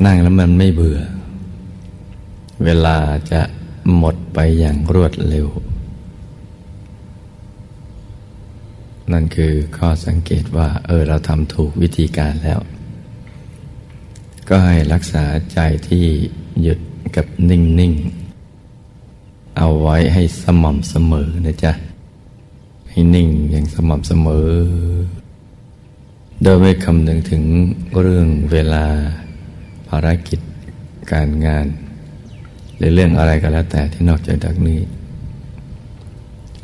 [0.06, 1.00] นั่งแล้วมันไม่เบื่อ
[2.64, 2.98] เวลา
[3.32, 3.42] จะ
[3.98, 5.48] หมดไปอย่างรวดเร็ว
[9.12, 12.60] นั่นคือข้อสังเกตว่า เออเราทำถูกวิธีการแล้ว
[14.50, 16.06] ก็ให้รักษาใจที่
[16.62, 16.80] หยุด
[17.16, 18.20] กับนิ่ง ๆ
[19.58, 21.74] เอาไว้ให้สม่ำเสมอนะจ๊ะ
[23.00, 24.50] ให้นิ่งอย่างสม่ำเสมอ
[26.44, 27.44] โดยไม่คำนึงถึง
[28.02, 28.86] เรื่องเวลา
[29.90, 30.40] ภารกิจ
[31.12, 31.68] การงาน
[32.78, 34.80] หรือเรื่องอะไรก็แล้วแต่ที่นอกจากนี้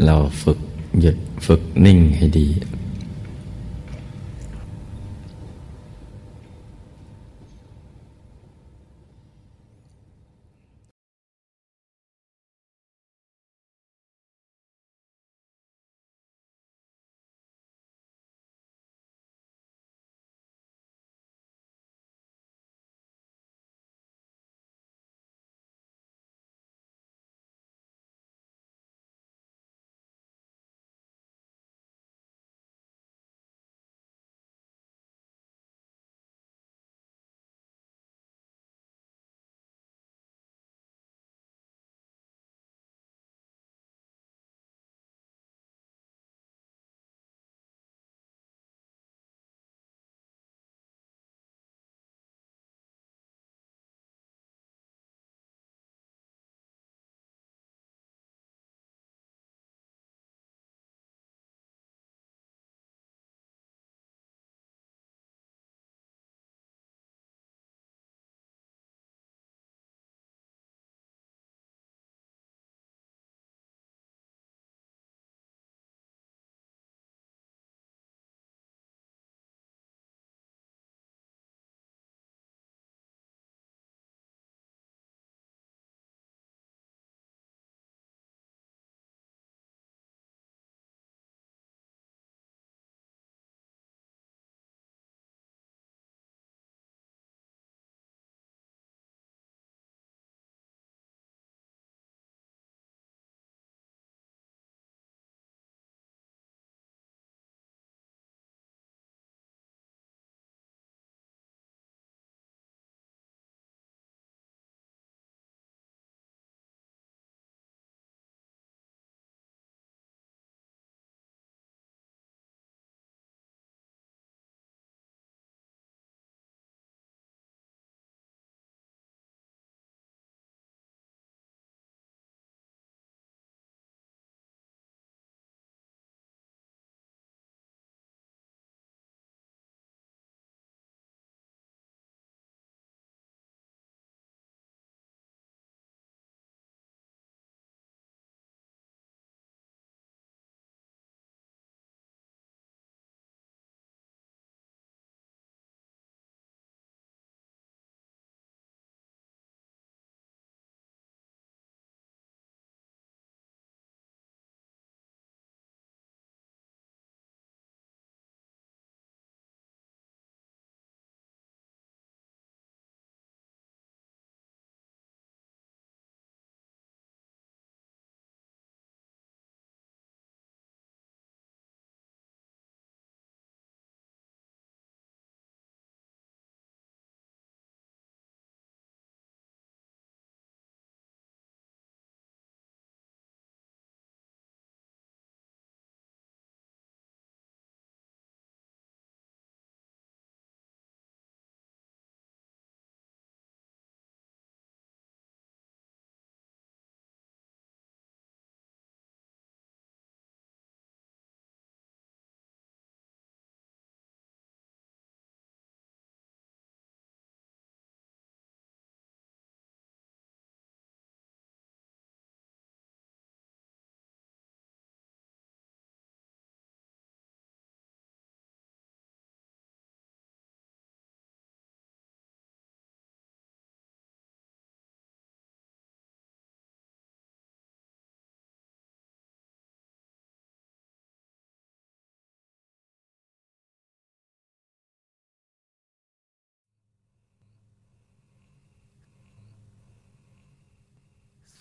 [0.06, 0.60] เราฝึก
[1.00, 2.48] หยุดฝึกนิ่งให้ดี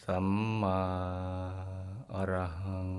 [0.08, 0.28] สัม
[0.62, 0.80] มา
[2.14, 2.90] อรหัง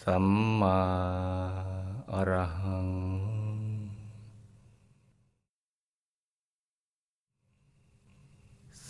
[0.00, 0.26] สัม
[0.60, 0.78] มา
[2.12, 2.90] อรหัง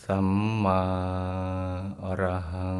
[0.03, 0.29] สัม
[0.65, 0.83] มา
[2.05, 2.71] อรหั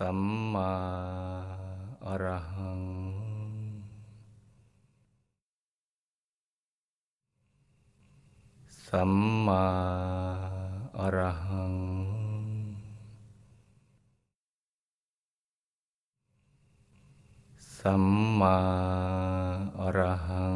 [0.00, 0.20] สัม
[0.54, 0.72] มา
[2.06, 2.82] อรหัง
[8.86, 9.12] สัม
[9.46, 9.64] มา
[10.98, 11.76] อรหัง
[17.78, 18.04] สัม
[18.40, 18.58] มา
[19.80, 20.46] อรหั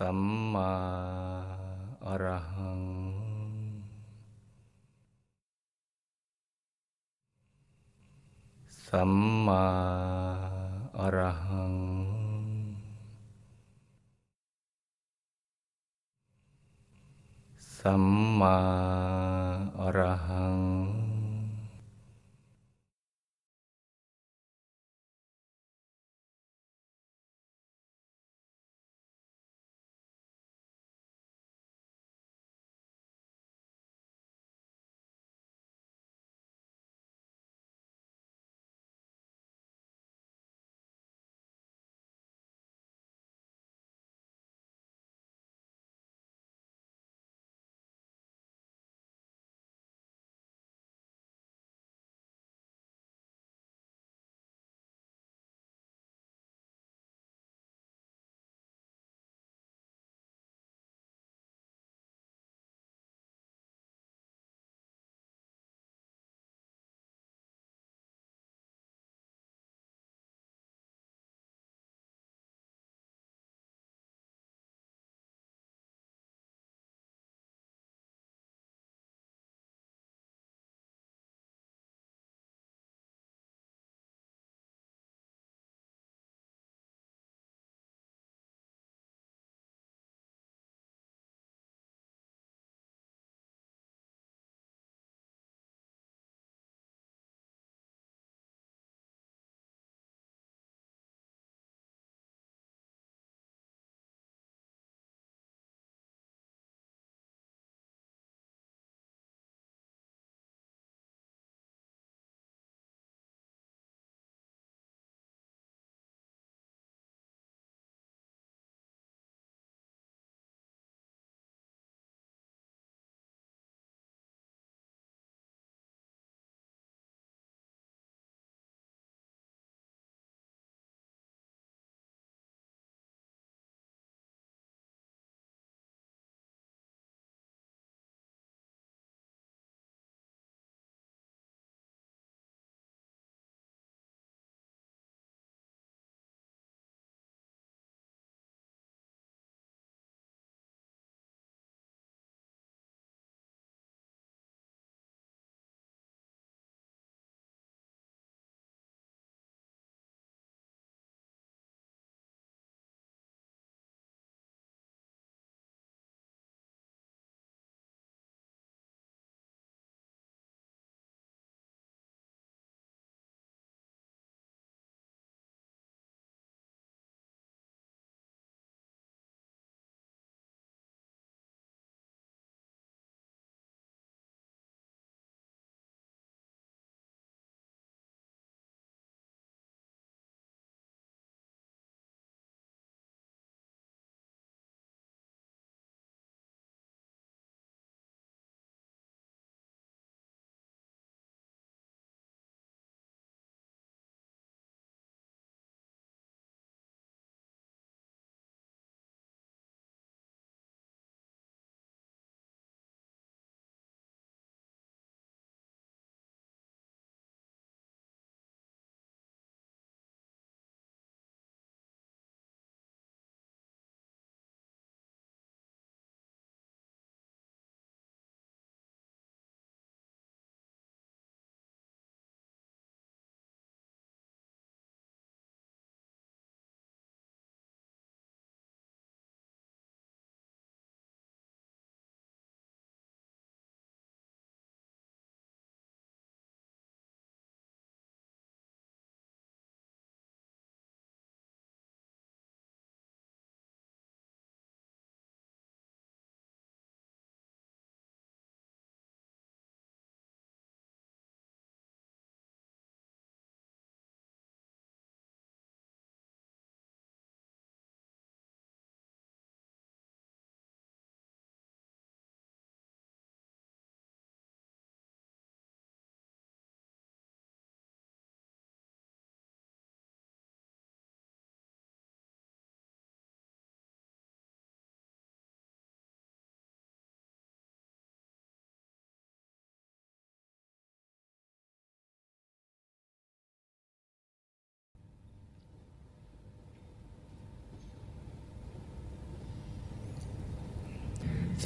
[0.00, 0.20] สัม
[0.54, 0.72] มา
[2.06, 2.82] อรหัง
[8.86, 9.12] สัม
[9.46, 9.64] มา
[10.98, 11.76] อรหัง
[17.78, 18.04] สัม
[18.40, 18.58] มา
[19.80, 20.55] อรหัง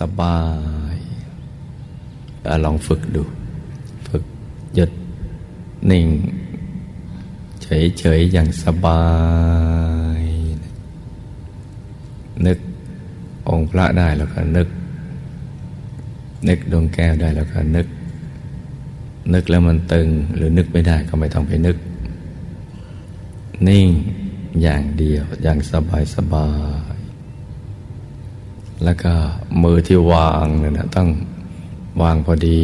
[0.00, 0.40] สบา
[0.94, 0.96] ย
[2.64, 3.22] ลองฝึกดู
[4.08, 4.22] ฝึก
[4.74, 4.90] หยุด
[5.90, 6.06] นิ่ง
[7.62, 9.04] เฉยๆอย่างสบา
[10.20, 10.22] ย
[12.46, 12.58] นึก
[13.48, 14.68] องค์พระได้แล้วก็นึก
[16.48, 17.86] นึกดวงแก้วได้แล้วก็นึก
[19.34, 21.76] นึกแล้วมันตึงหรือนึกไม่ได้ก็ไม่ต้องไปนึก
[23.68, 23.88] นิ่ง
[24.62, 26.48] อย่างเดียวอย่างสบายสบา
[26.94, 26.99] ย
[28.84, 29.12] แล้วก็
[29.62, 31.08] มือที่วางเนี่ยนะต้อง
[32.02, 32.60] วางพอดี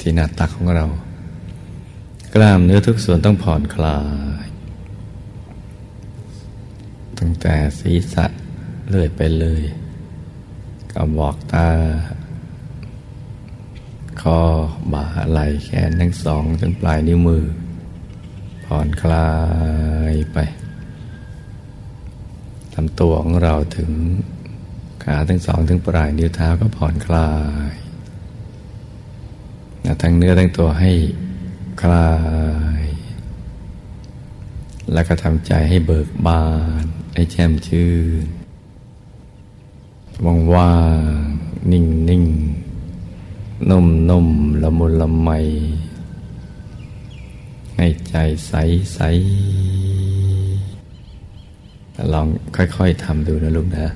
[0.00, 0.86] ที่หน้าตักของเรา
[2.34, 3.98] กล้ามเนื้อทุกส่วนต้องผ่อนคลา
[4.44, 4.46] ย
[7.18, 8.26] ตั้งแต่ศีรษะ
[8.88, 9.62] เลื่อยไปเลย
[10.92, 11.68] กระบอกตา
[14.20, 14.38] คอ
[14.92, 17.44] บ่าไหล่แขนทั้งสองจนปลายนิ้วมือ
[18.64, 19.30] ผ่อนคลา
[20.12, 20.38] ยไป
[22.74, 23.90] ลำตัวของเราถึง
[25.12, 27.30] ขาทั้งสองถึงปลายนิ้วเท้าก็ผ่อนคลา
[27.70, 27.74] ย
[30.02, 30.92] ทั้งเนื้อทั้งตัวให้
[31.82, 32.10] คลา
[32.80, 32.82] ย
[34.92, 36.44] แล้วก็ทำใจให้เบิกบา
[36.82, 36.84] น
[37.14, 37.90] ให้แช่มชื่
[38.24, 38.26] น
[40.24, 40.74] ว่างว่า
[41.20, 41.22] ง
[41.72, 42.24] นิ่งนิ่ง
[43.70, 44.28] นุ่มนุ่ม
[44.62, 45.30] ละมุนละไม
[47.76, 48.14] ให้ใจ
[48.46, 48.52] ใส
[48.94, 48.98] ใส
[52.12, 52.26] ลอง
[52.56, 53.86] ค่อย ๆทำดูนะลูกนะ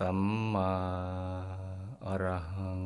[0.00, 0.20] สัม
[0.54, 0.72] มา
[2.06, 2.82] อรหัง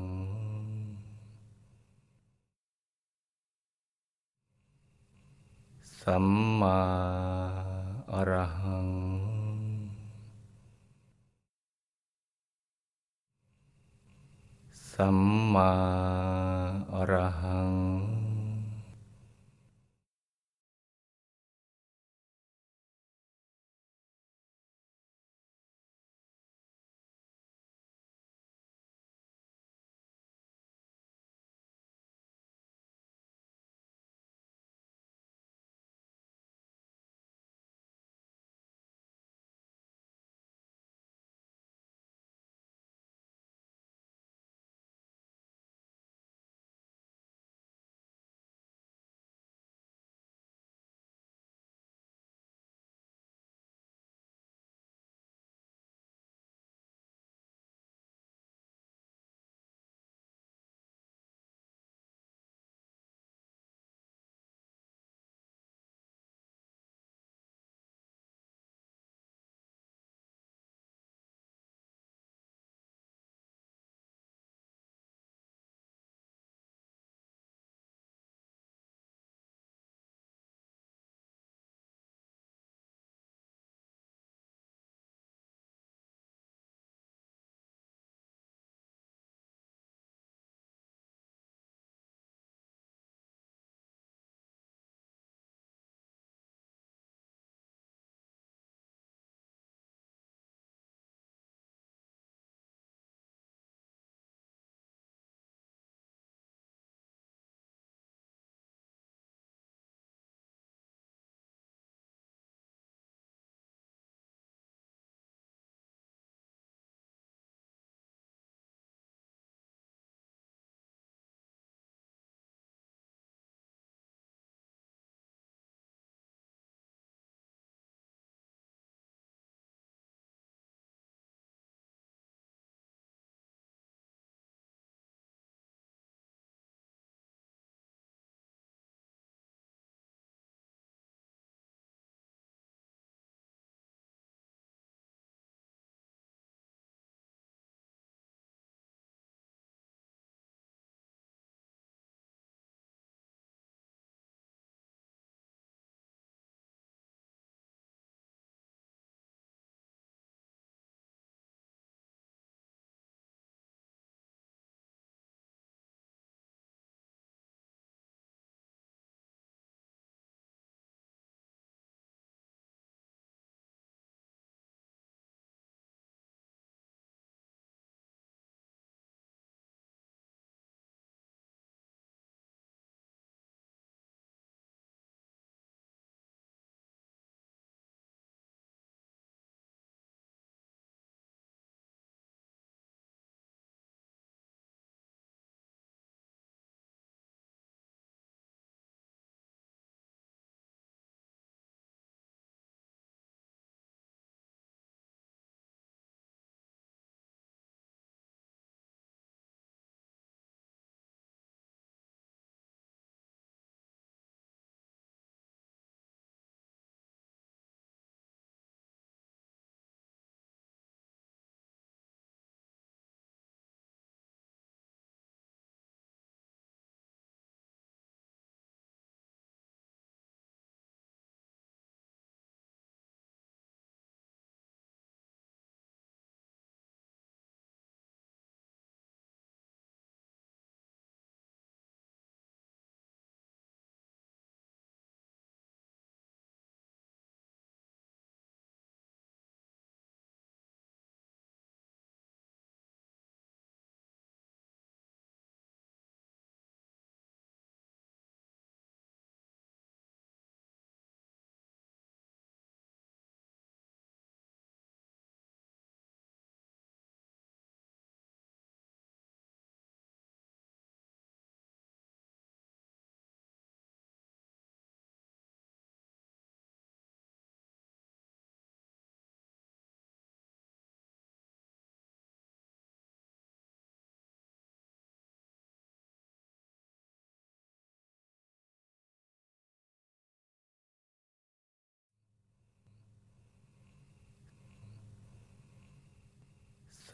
[6.01, 6.27] สัม
[6.61, 6.79] มา
[8.13, 8.91] อรหัง
[14.93, 15.19] สัม
[15.55, 15.73] มา
[16.95, 17.70] อรหัง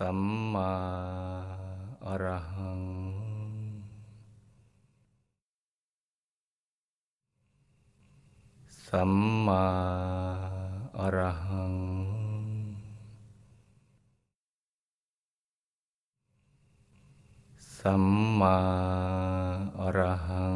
[0.00, 0.20] สัม
[0.54, 0.72] มา
[2.06, 2.82] อรหัง
[8.86, 9.12] สัม
[9.46, 9.64] มา
[10.98, 11.76] อรหัง
[17.78, 18.04] สัม
[18.40, 18.58] มา
[19.80, 20.46] อรหั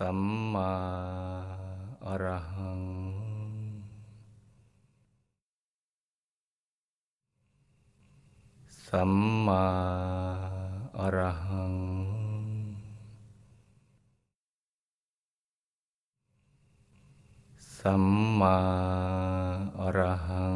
[0.00, 0.20] สัม
[0.54, 0.72] มา
[2.06, 2.82] อรหัง
[8.86, 9.12] สัม
[9.46, 9.64] มา
[10.98, 11.76] อรหัง
[17.78, 18.04] สัม
[18.40, 18.58] มา
[19.80, 20.46] อรหั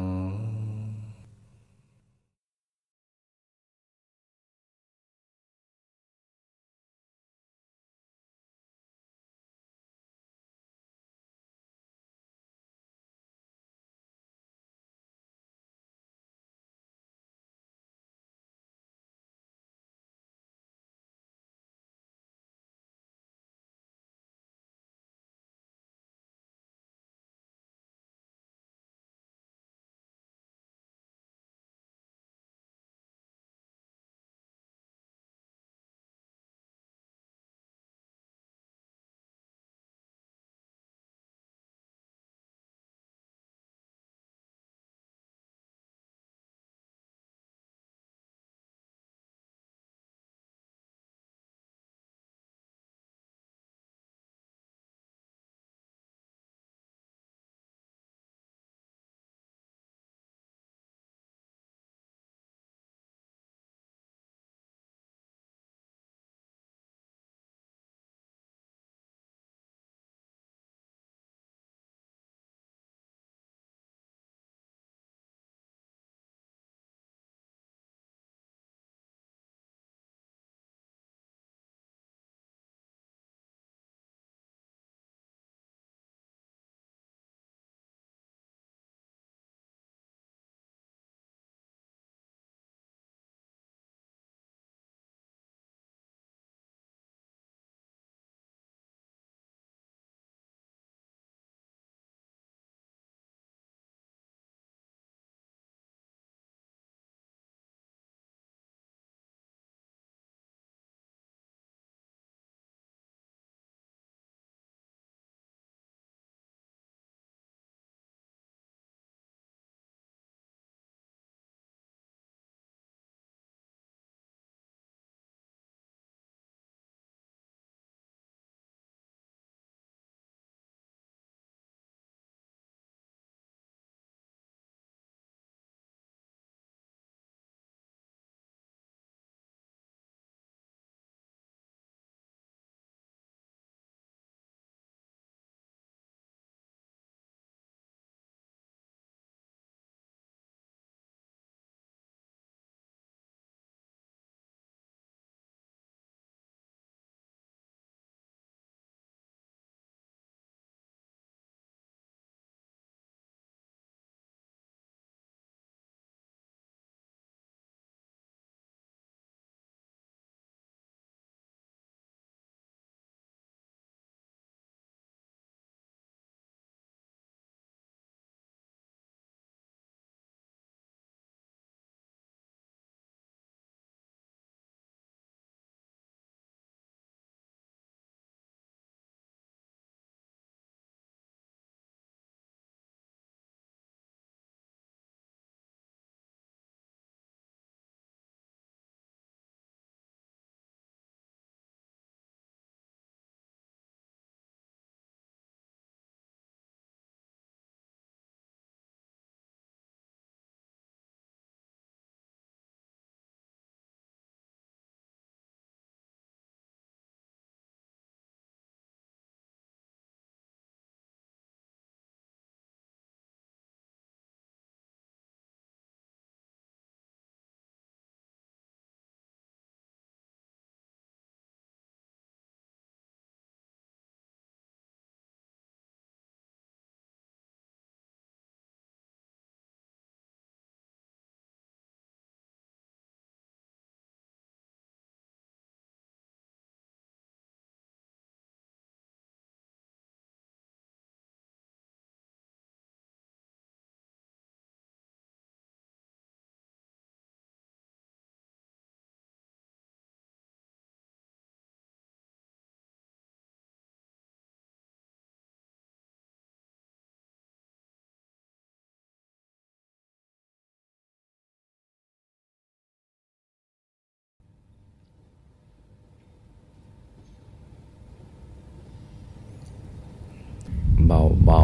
[281.51, 281.61] บา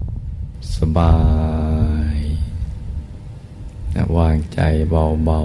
[0.00, 1.14] ๆสบา
[2.16, 2.18] ย
[4.16, 5.40] วางใจเบา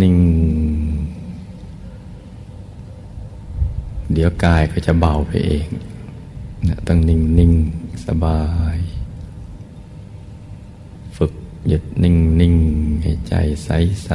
[0.00, 0.16] นิ่ง
[4.12, 5.66] เดี๋ยวกายก็จะเบาไปเอง
[6.68, 7.52] นะต้องนิ่งนิ่ง
[8.06, 8.42] สบา
[8.76, 8.78] ย
[11.16, 11.32] ฝึก
[11.68, 12.54] หยุดนิ่งนิ่ง
[13.02, 13.34] ให้ใจ
[13.64, 13.68] ใส
[14.04, 14.10] ใส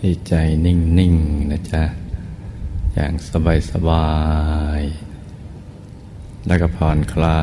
[0.00, 0.34] ให้ใจ
[0.66, 1.14] นิ่งนิ่ง
[1.50, 1.84] นะจ๊ะ
[2.94, 4.08] อย่างสบายสบา
[4.80, 4.82] ย
[6.46, 7.42] แล้วก็ผ่อนคลา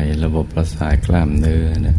[0.00, 1.96] ยระบบประสาทกล้ามเนื้อนะ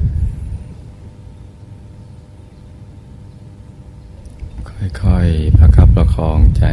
[5.02, 6.66] ค่อยๆประคับประคองใจ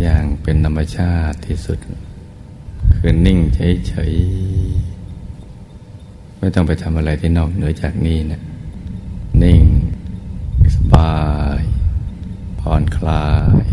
[0.00, 1.78] อย่างเป็นธรรมชาติที่สุด
[2.96, 8.40] คือนิ่งเฉยๆ ไม่ต้องไปทำอะไรที่นอกเหนือจากนี้นะ
[9.42, 9.62] นิ่ง
[10.76, 11.12] สบา
[11.60, 11.62] ย
[12.60, 13.24] ผ่อนคลา
[13.68, 13.69] ย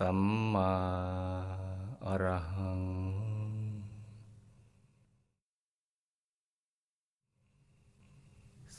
[0.00, 0.20] สัม
[0.54, 0.72] มา
[2.06, 2.82] อรหัง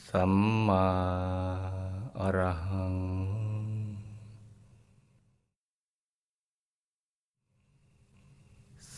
[0.07, 0.33] สัม
[0.67, 0.85] มา
[2.19, 2.95] อรหัง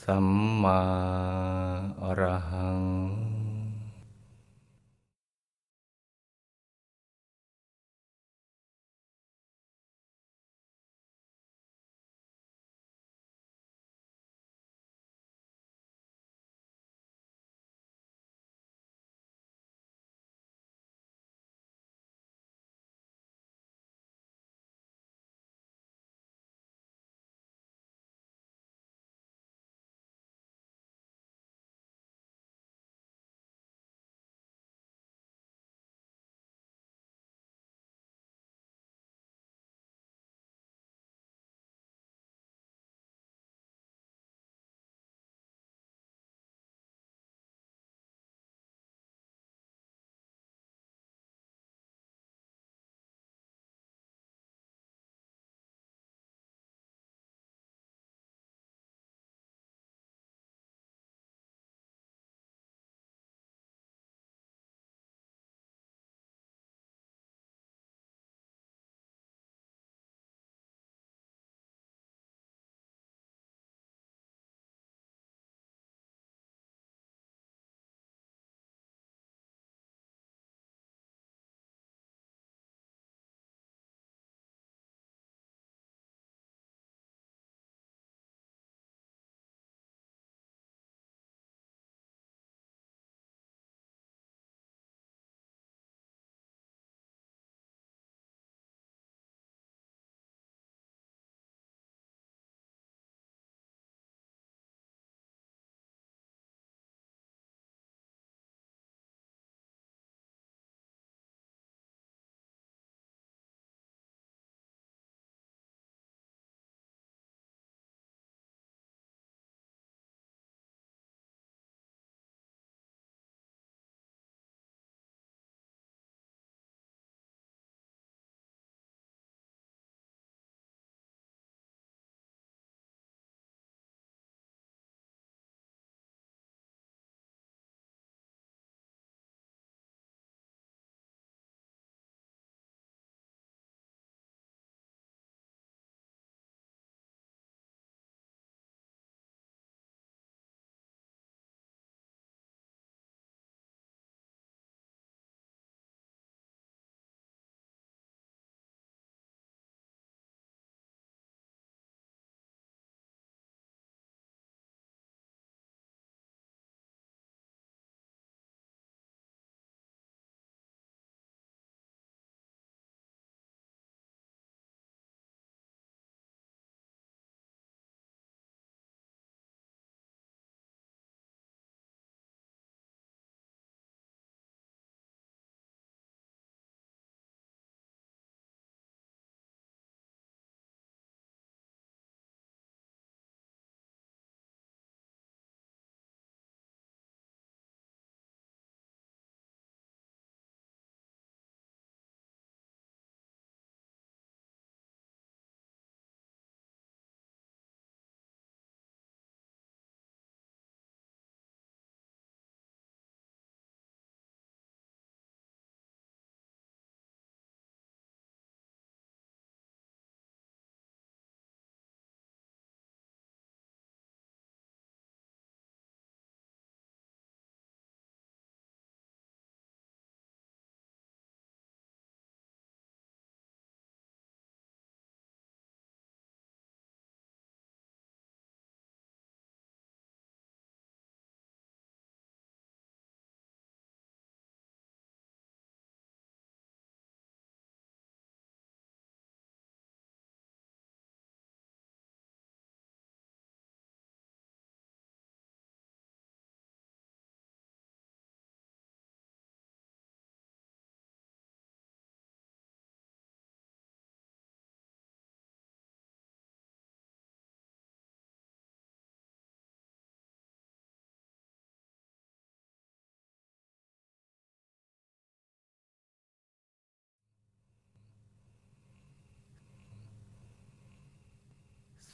[0.02, 0.28] สัม
[0.64, 0.82] มา
[2.04, 2.79] อรหัง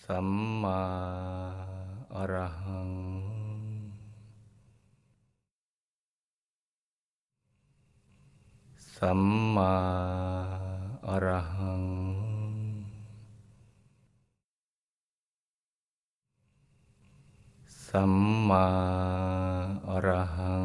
[0.10, 0.30] สัม
[0.64, 0.82] มา
[2.16, 2.92] อรหัง
[8.96, 9.22] สัม
[9.56, 9.74] มา
[11.08, 11.86] อรหัง
[17.88, 18.14] สัม
[18.50, 18.68] มา
[19.90, 20.56] อรหั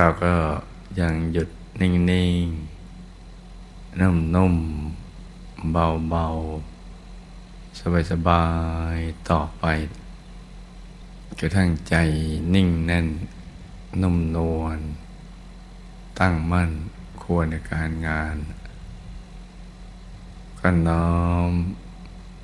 [0.00, 0.34] เราก็
[1.00, 1.48] ยังหยุด
[1.80, 1.90] นิ่
[2.44, 7.78] งๆ นุ่มๆ เบาๆ
[8.10, 8.46] สบา
[8.94, 9.64] ยๆ ต่อไป
[11.40, 11.94] กระทั่งใจ
[12.54, 13.06] นิ่งแน่น
[14.02, 14.78] นุ่มนวล
[16.18, 16.70] ตั้งมั่น
[17.22, 18.36] ควรในการงาน
[20.60, 21.18] ก็น้อ
[21.48, 21.50] ม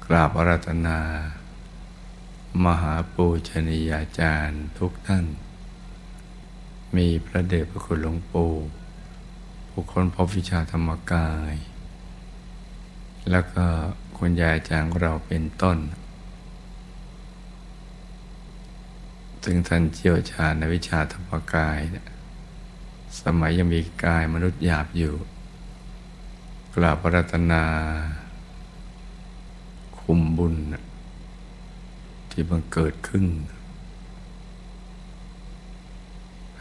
[0.04, 1.00] กราบอารัตนา
[2.64, 5.26] มหาปูชนียาจารย์ทุกท่าน
[6.96, 8.52] มีพระเดชพระคุณหลวงปู่
[9.70, 11.54] ผู้คนพบวิชาธรรมกาย
[13.30, 13.64] แล้วก็
[14.16, 15.78] คุณยายจางเราเป็นต้น
[19.44, 21.78] ถึงท่านเชี่ยวชาญในวิชาธรรมกาย
[23.22, 25.14] สมัยยังมีกายมนุษย์หยาบอยู่
[26.74, 27.64] กราบพระรัตนา
[30.00, 30.54] คุมบุญ
[32.30, 33.24] ที่บังเกิดขึ้น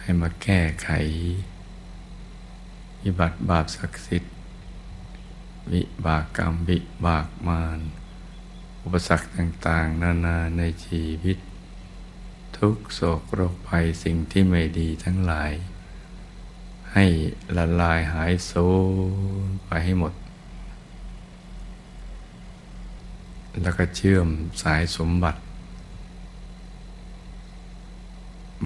[0.03, 0.89] ให้มาแก้ไข
[3.03, 4.33] วิบัติบาปศักดิ์สิทธิ์
[5.71, 7.79] วิบากกรรมวิบากมาร
[8.83, 11.37] อุปสรรคต่างๆ นานาในชีวิต
[12.57, 15.51] ทุกโศกโรคภัยสิ่งที่ไม่ดีทั้งหลาย
[16.93, 17.05] ให้
[17.57, 18.67] ละลายหายสู
[19.47, 20.13] ญไปให้หมด
[23.61, 24.27] แล้วก็เชื่อม
[24.61, 25.39] สายสมบัติ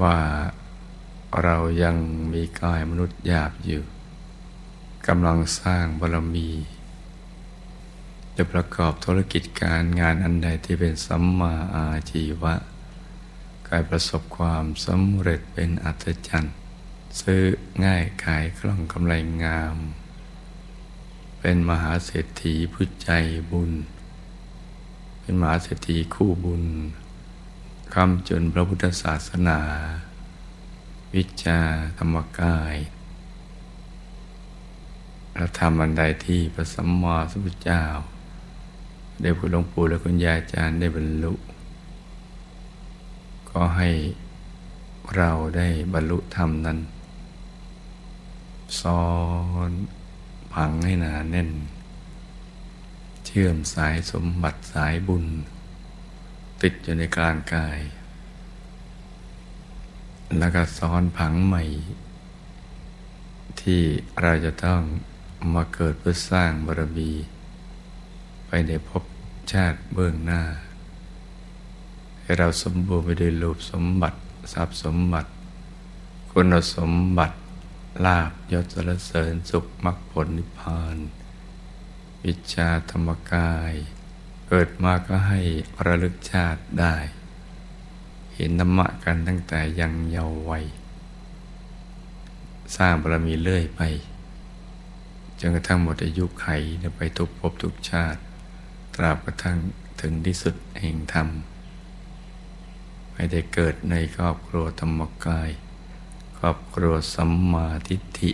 [0.02, 0.18] ว่า
[1.44, 1.96] เรายัง
[2.34, 3.84] มีกายมนุษย์หยาบอยู่
[5.08, 6.50] กำลังสร้างบารมี
[8.36, 12.54] จะประกอบธุรกิจการงานอันใดที่เป็นสัมมาอาชีวะ
[13.68, 16.56] กายประสบความสำเร็จเป็นอัศจรรย์
[17.22, 17.44] ซื้อ
[17.86, 19.14] ง่ายขายคล่องกำไร
[19.44, 19.76] งาม
[21.40, 23.12] เป็นมหาเศรษฐีผู้ใจ
[23.52, 23.72] บุญ
[25.22, 26.64] เป็นมหาเศรษฐีคู่บุญ
[27.94, 29.60] คำจนพระพุทธศาสนา
[31.16, 31.60] วิชา
[31.98, 32.76] ธรรมกาย
[35.36, 37.84] เราทำอันใดที่พระสัมมาสัมพุทธเจ้า
[39.22, 41.34] ได้พูดหลวงปู่และคุณยายอาจารย์ได้บรรลุ
[43.50, 43.90] ก็ให้
[45.16, 46.80] เราได้บรรลุธรรมนั้น
[48.82, 49.04] ซ้อ
[49.70, 49.72] น
[50.54, 51.52] ผังให้หนาแน่น
[53.26, 55.26] เชื่อมสายสมบัติสายบุญ
[56.62, 57.80] ติดอยู่ในกลางกาย
[60.36, 61.64] แล้วก็ซ้อนผังใหม่
[63.62, 63.82] ที่
[64.22, 64.82] เราจะต้อง
[65.54, 67.12] มาเกิดเพื่อสร้างบารมี
[68.48, 69.04] ไปในภพ
[69.52, 70.44] ชาติเบื้องหน้า
[72.22, 74.20] ให้เราสมบูรณ์ไปด้วยรูปสมบัติ
[74.54, 75.30] ทรัพย์สมบัติ
[76.32, 77.38] คุณสมบัติ
[78.06, 80.98] ลาบยศสรเสริญสุขมรรคผลนิพพาน
[82.24, 83.74] วิชาธรรมกาย
[84.48, 85.42] เกิดมาก็ให้
[85.86, 86.96] ระลึกชาติได้
[88.38, 90.66] เห็นธรรมะกันตั้งแต่ยังเยาว์วัย
[92.76, 93.82] สร้างบารมีเรื่อยไป
[95.40, 96.48] จนกระทั่งหมดอายุไข
[96.96, 98.20] ไปทุกภพทุกชาติ
[98.96, 99.58] ตราบกระทั่ง
[100.02, 101.28] ถึงที่สุดแห่งธรรม
[103.14, 105.50] ไม่ได้เกิดในครอบครัวธรรมกาย
[106.38, 108.32] ครอบครัวสัมมาทิฏฐิ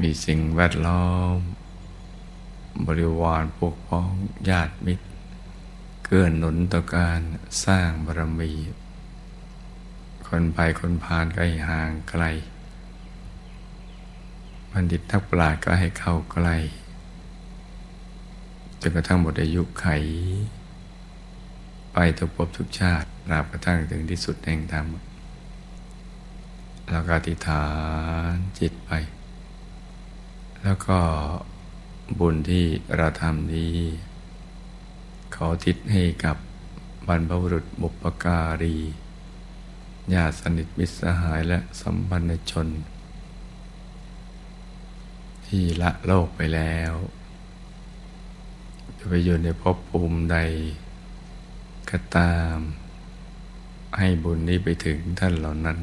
[0.00, 1.36] มีสิ่งแวดล้อม
[2.86, 4.12] บริวารพวกพ้อง
[4.48, 5.09] ญาติมิตร
[6.12, 7.20] เกื้อหนุนต่อการ
[7.66, 8.52] สร้างบารมี
[10.26, 12.24] คนไปคนผ่านก็ให้ห่างไกล
[14.70, 16.56] บัณฑิตทักปราก็ให้เข้าใกล้
[18.80, 19.86] จนกระทั่งหมดอายุไข
[21.92, 24.86] ไปทุกภพทุกชาติราบกระทั่งถึงที่สุดแห่งธรรม
[26.90, 27.64] แล้วก็อธิษฐา
[28.30, 28.90] นจิตไป
[30.62, 30.98] แล้วก็
[32.18, 32.64] บุญที่
[32.96, 33.74] เราทำนี้
[35.42, 36.36] ขอทิศให้กับ
[37.06, 38.76] บรรพบุรุษบุปการี
[40.14, 42.68] ญาติสนิทมิตรสหายและสัมพันธชน
[45.46, 46.92] ที่ละโลกไปแล้ว
[48.98, 50.38] จะไปอยู่ในภพภูมิใด
[51.90, 52.56] ก็ตาม
[53.98, 55.78] ให้บุญนี้ไปถึงท่านเหล่านั้น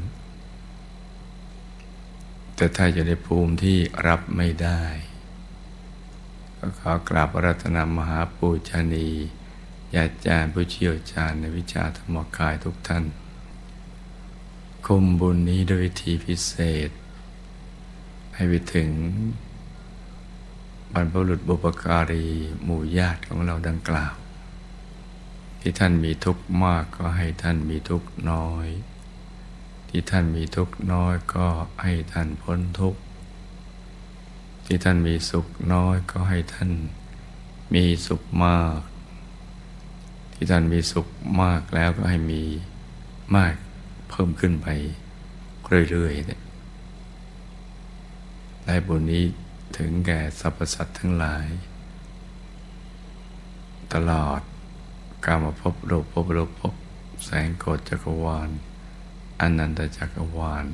[2.55, 3.77] แต่ถ้าอยู่ในภูมิที่
[4.07, 4.81] รับไม่ได้
[6.57, 9.09] ก็ขอกราบรัตนามหาปูชนี
[9.95, 13.05] ญาจารย์ผู้เชี่ยวชาญในวิชาธรรมกายทุกท่าน
[14.85, 16.53] คุมบุญนี้ด้วยวิธีพิเศ
[16.87, 16.89] ษ
[18.35, 18.89] ให้ไปถึง
[20.93, 22.25] บรรพบุรุษบุปการี
[22.63, 24.13] หมู่ญาติของเราดังกล่าว
[25.59, 28.67] ที่ท่านมีทุกข์มากก็ให้ท่านมีทุกข์น้อย
[29.89, 31.47] ที่ท่านมีทุกข์น้อยก็
[31.83, 33.01] ให้ท่านพ้นทุกข์
[34.65, 36.71] ที่ท่านมีสุขน้อยก็ให้ท่าน
[37.73, 38.79] มีสุขมาก
[40.39, 41.07] ที่ท่านมีสุข
[41.43, 42.43] มากแล้วก็ให้มี
[43.35, 43.55] มาก
[44.09, 44.67] เพิ่มขึ้นไป
[45.91, 46.27] เรื่อยๆ
[48.65, 49.25] ได้บุญนี้
[49.77, 51.47] ถึงแก่สรรพสัตว์ทั้งหลาย
[53.93, 54.41] ตลอด
[55.25, 56.73] กามาพบโลกพบโลกพบ
[57.25, 58.49] แสงโกฏจักรวาล
[59.41, 60.65] อนันตจักรวาล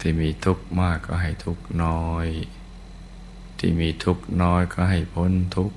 [0.00, 2.26] ที่มีทุกข์มากก็ให้ทุกข์น้อย
[3.58, 5.76] ที่มีทุกข์น้อยก็ให้พ้นทุกข์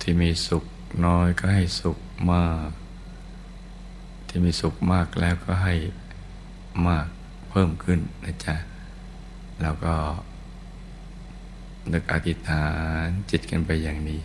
[0.00, 0.64] ที่มีสุข
[1.06, 1.98] น้อยก็ให้สุข
[2.32, 2.70] มาก
[4.28, 5.74] ที่มีสุขมากแล้วก็ให้
[6.88, 7.06] มาก
[7.50, 8.56] เพิ่มขึ้นนะจ๊ะ
[9.60, 9.94] เราก็
[11.92, 12.66] นึกอธิษฐา
[13.04, 14.20] นจิตกันไปอย่างนี้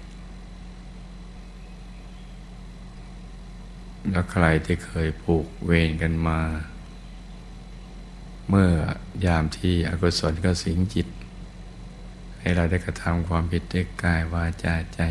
[4.09, 6.39] แล้วใครที่เคยผูกเวรกันมา
[8.49, 8.71] เมื่อ
[9.25, 11.07] ยามที่อกุศลก็สิงจิต
[12.39, 15.01] ให้เราได้กระทำความผิดด้วยกายวาจาใจ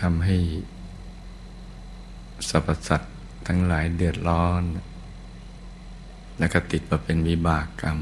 [0.00, 0.36] ทำให้
[2.48, 3.14] สรรพสัตว์
[3.46, 4.62] ทั้งหลายเดือดร้อน
[6.38, 7.98] แล้วก็ติดมาเป็นวิบากกรรม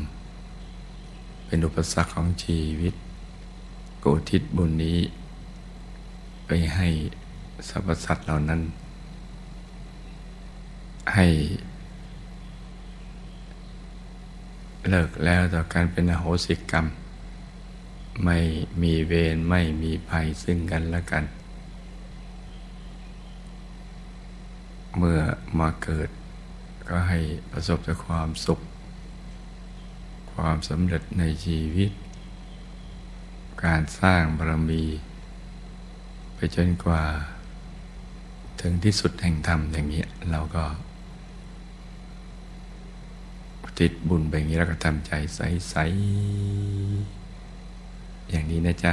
[1.46, 2.94] เป็นอุปสรรคของชีวิต
[4.00, 4.98] โกทิศบุญนี้
[6.46, 6.88] ไปให้
[7.68, 8.60] สรรพสัตว์เหล่านั้น
[11.14, 11.26] ให้
[14.88, 16.86] เลิกแล้วต่อการเป็นอโหสิกรรม
[18.24, 18.38] ไม่
[18.82, 21.24] มีเวรไม่มีภัยซึ่งกันและกัน
[24.96, 25.20] เมื่อ
[25.58, 26.08] มาเกิด
[26.88, 27.18] ก็ให้
[27.50, 28.60] ประสบแต่ความสุข
[30.32, 31.90] ความสำเร็จในชีวิต
[33.64, 34.84] การสร้างบารมี
[36.34, 37.02] ไปจนกว่า
[38.60, 40.64] ถึงที่สุดแห่งธรรมอย่างนี้เราก็
[43.78, 45.74] ติดบุญไปอย่างนี้แล้วก็ทำใจใส
[47.42, 48.90] ๆ อย่างนี้นะจ๊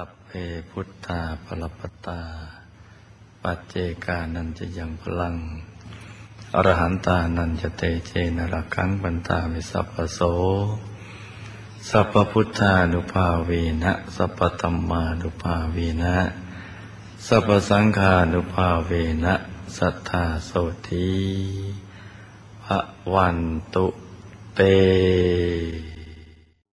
[0.00, 0.32] สัพเพ
[0.70, 2.20] พุทธาปรปตา
[3.42, 5.36] ปัจเจกานันจะยังพลัง
[6.54, 10.20] อรหันตานันจะเตเจนรักังบันตามิสัพพโส
[11.88, 13.50] สัพพุทธานุภาเว
[13.82, 16.16] นะ สัพพธรรมานุภาเวนะ
[17.26, 18.92] สัพพสังฆานุภาเว
[19.24, 19.34] นะ
[19.76, 20.50] สัทธาโส
[20.88, 21.10] ที
[22.64, 22.80] พระ
[23.14, 23.38] วัน
[23.74, 23.86] ตุ
[24.54, 24.60] เต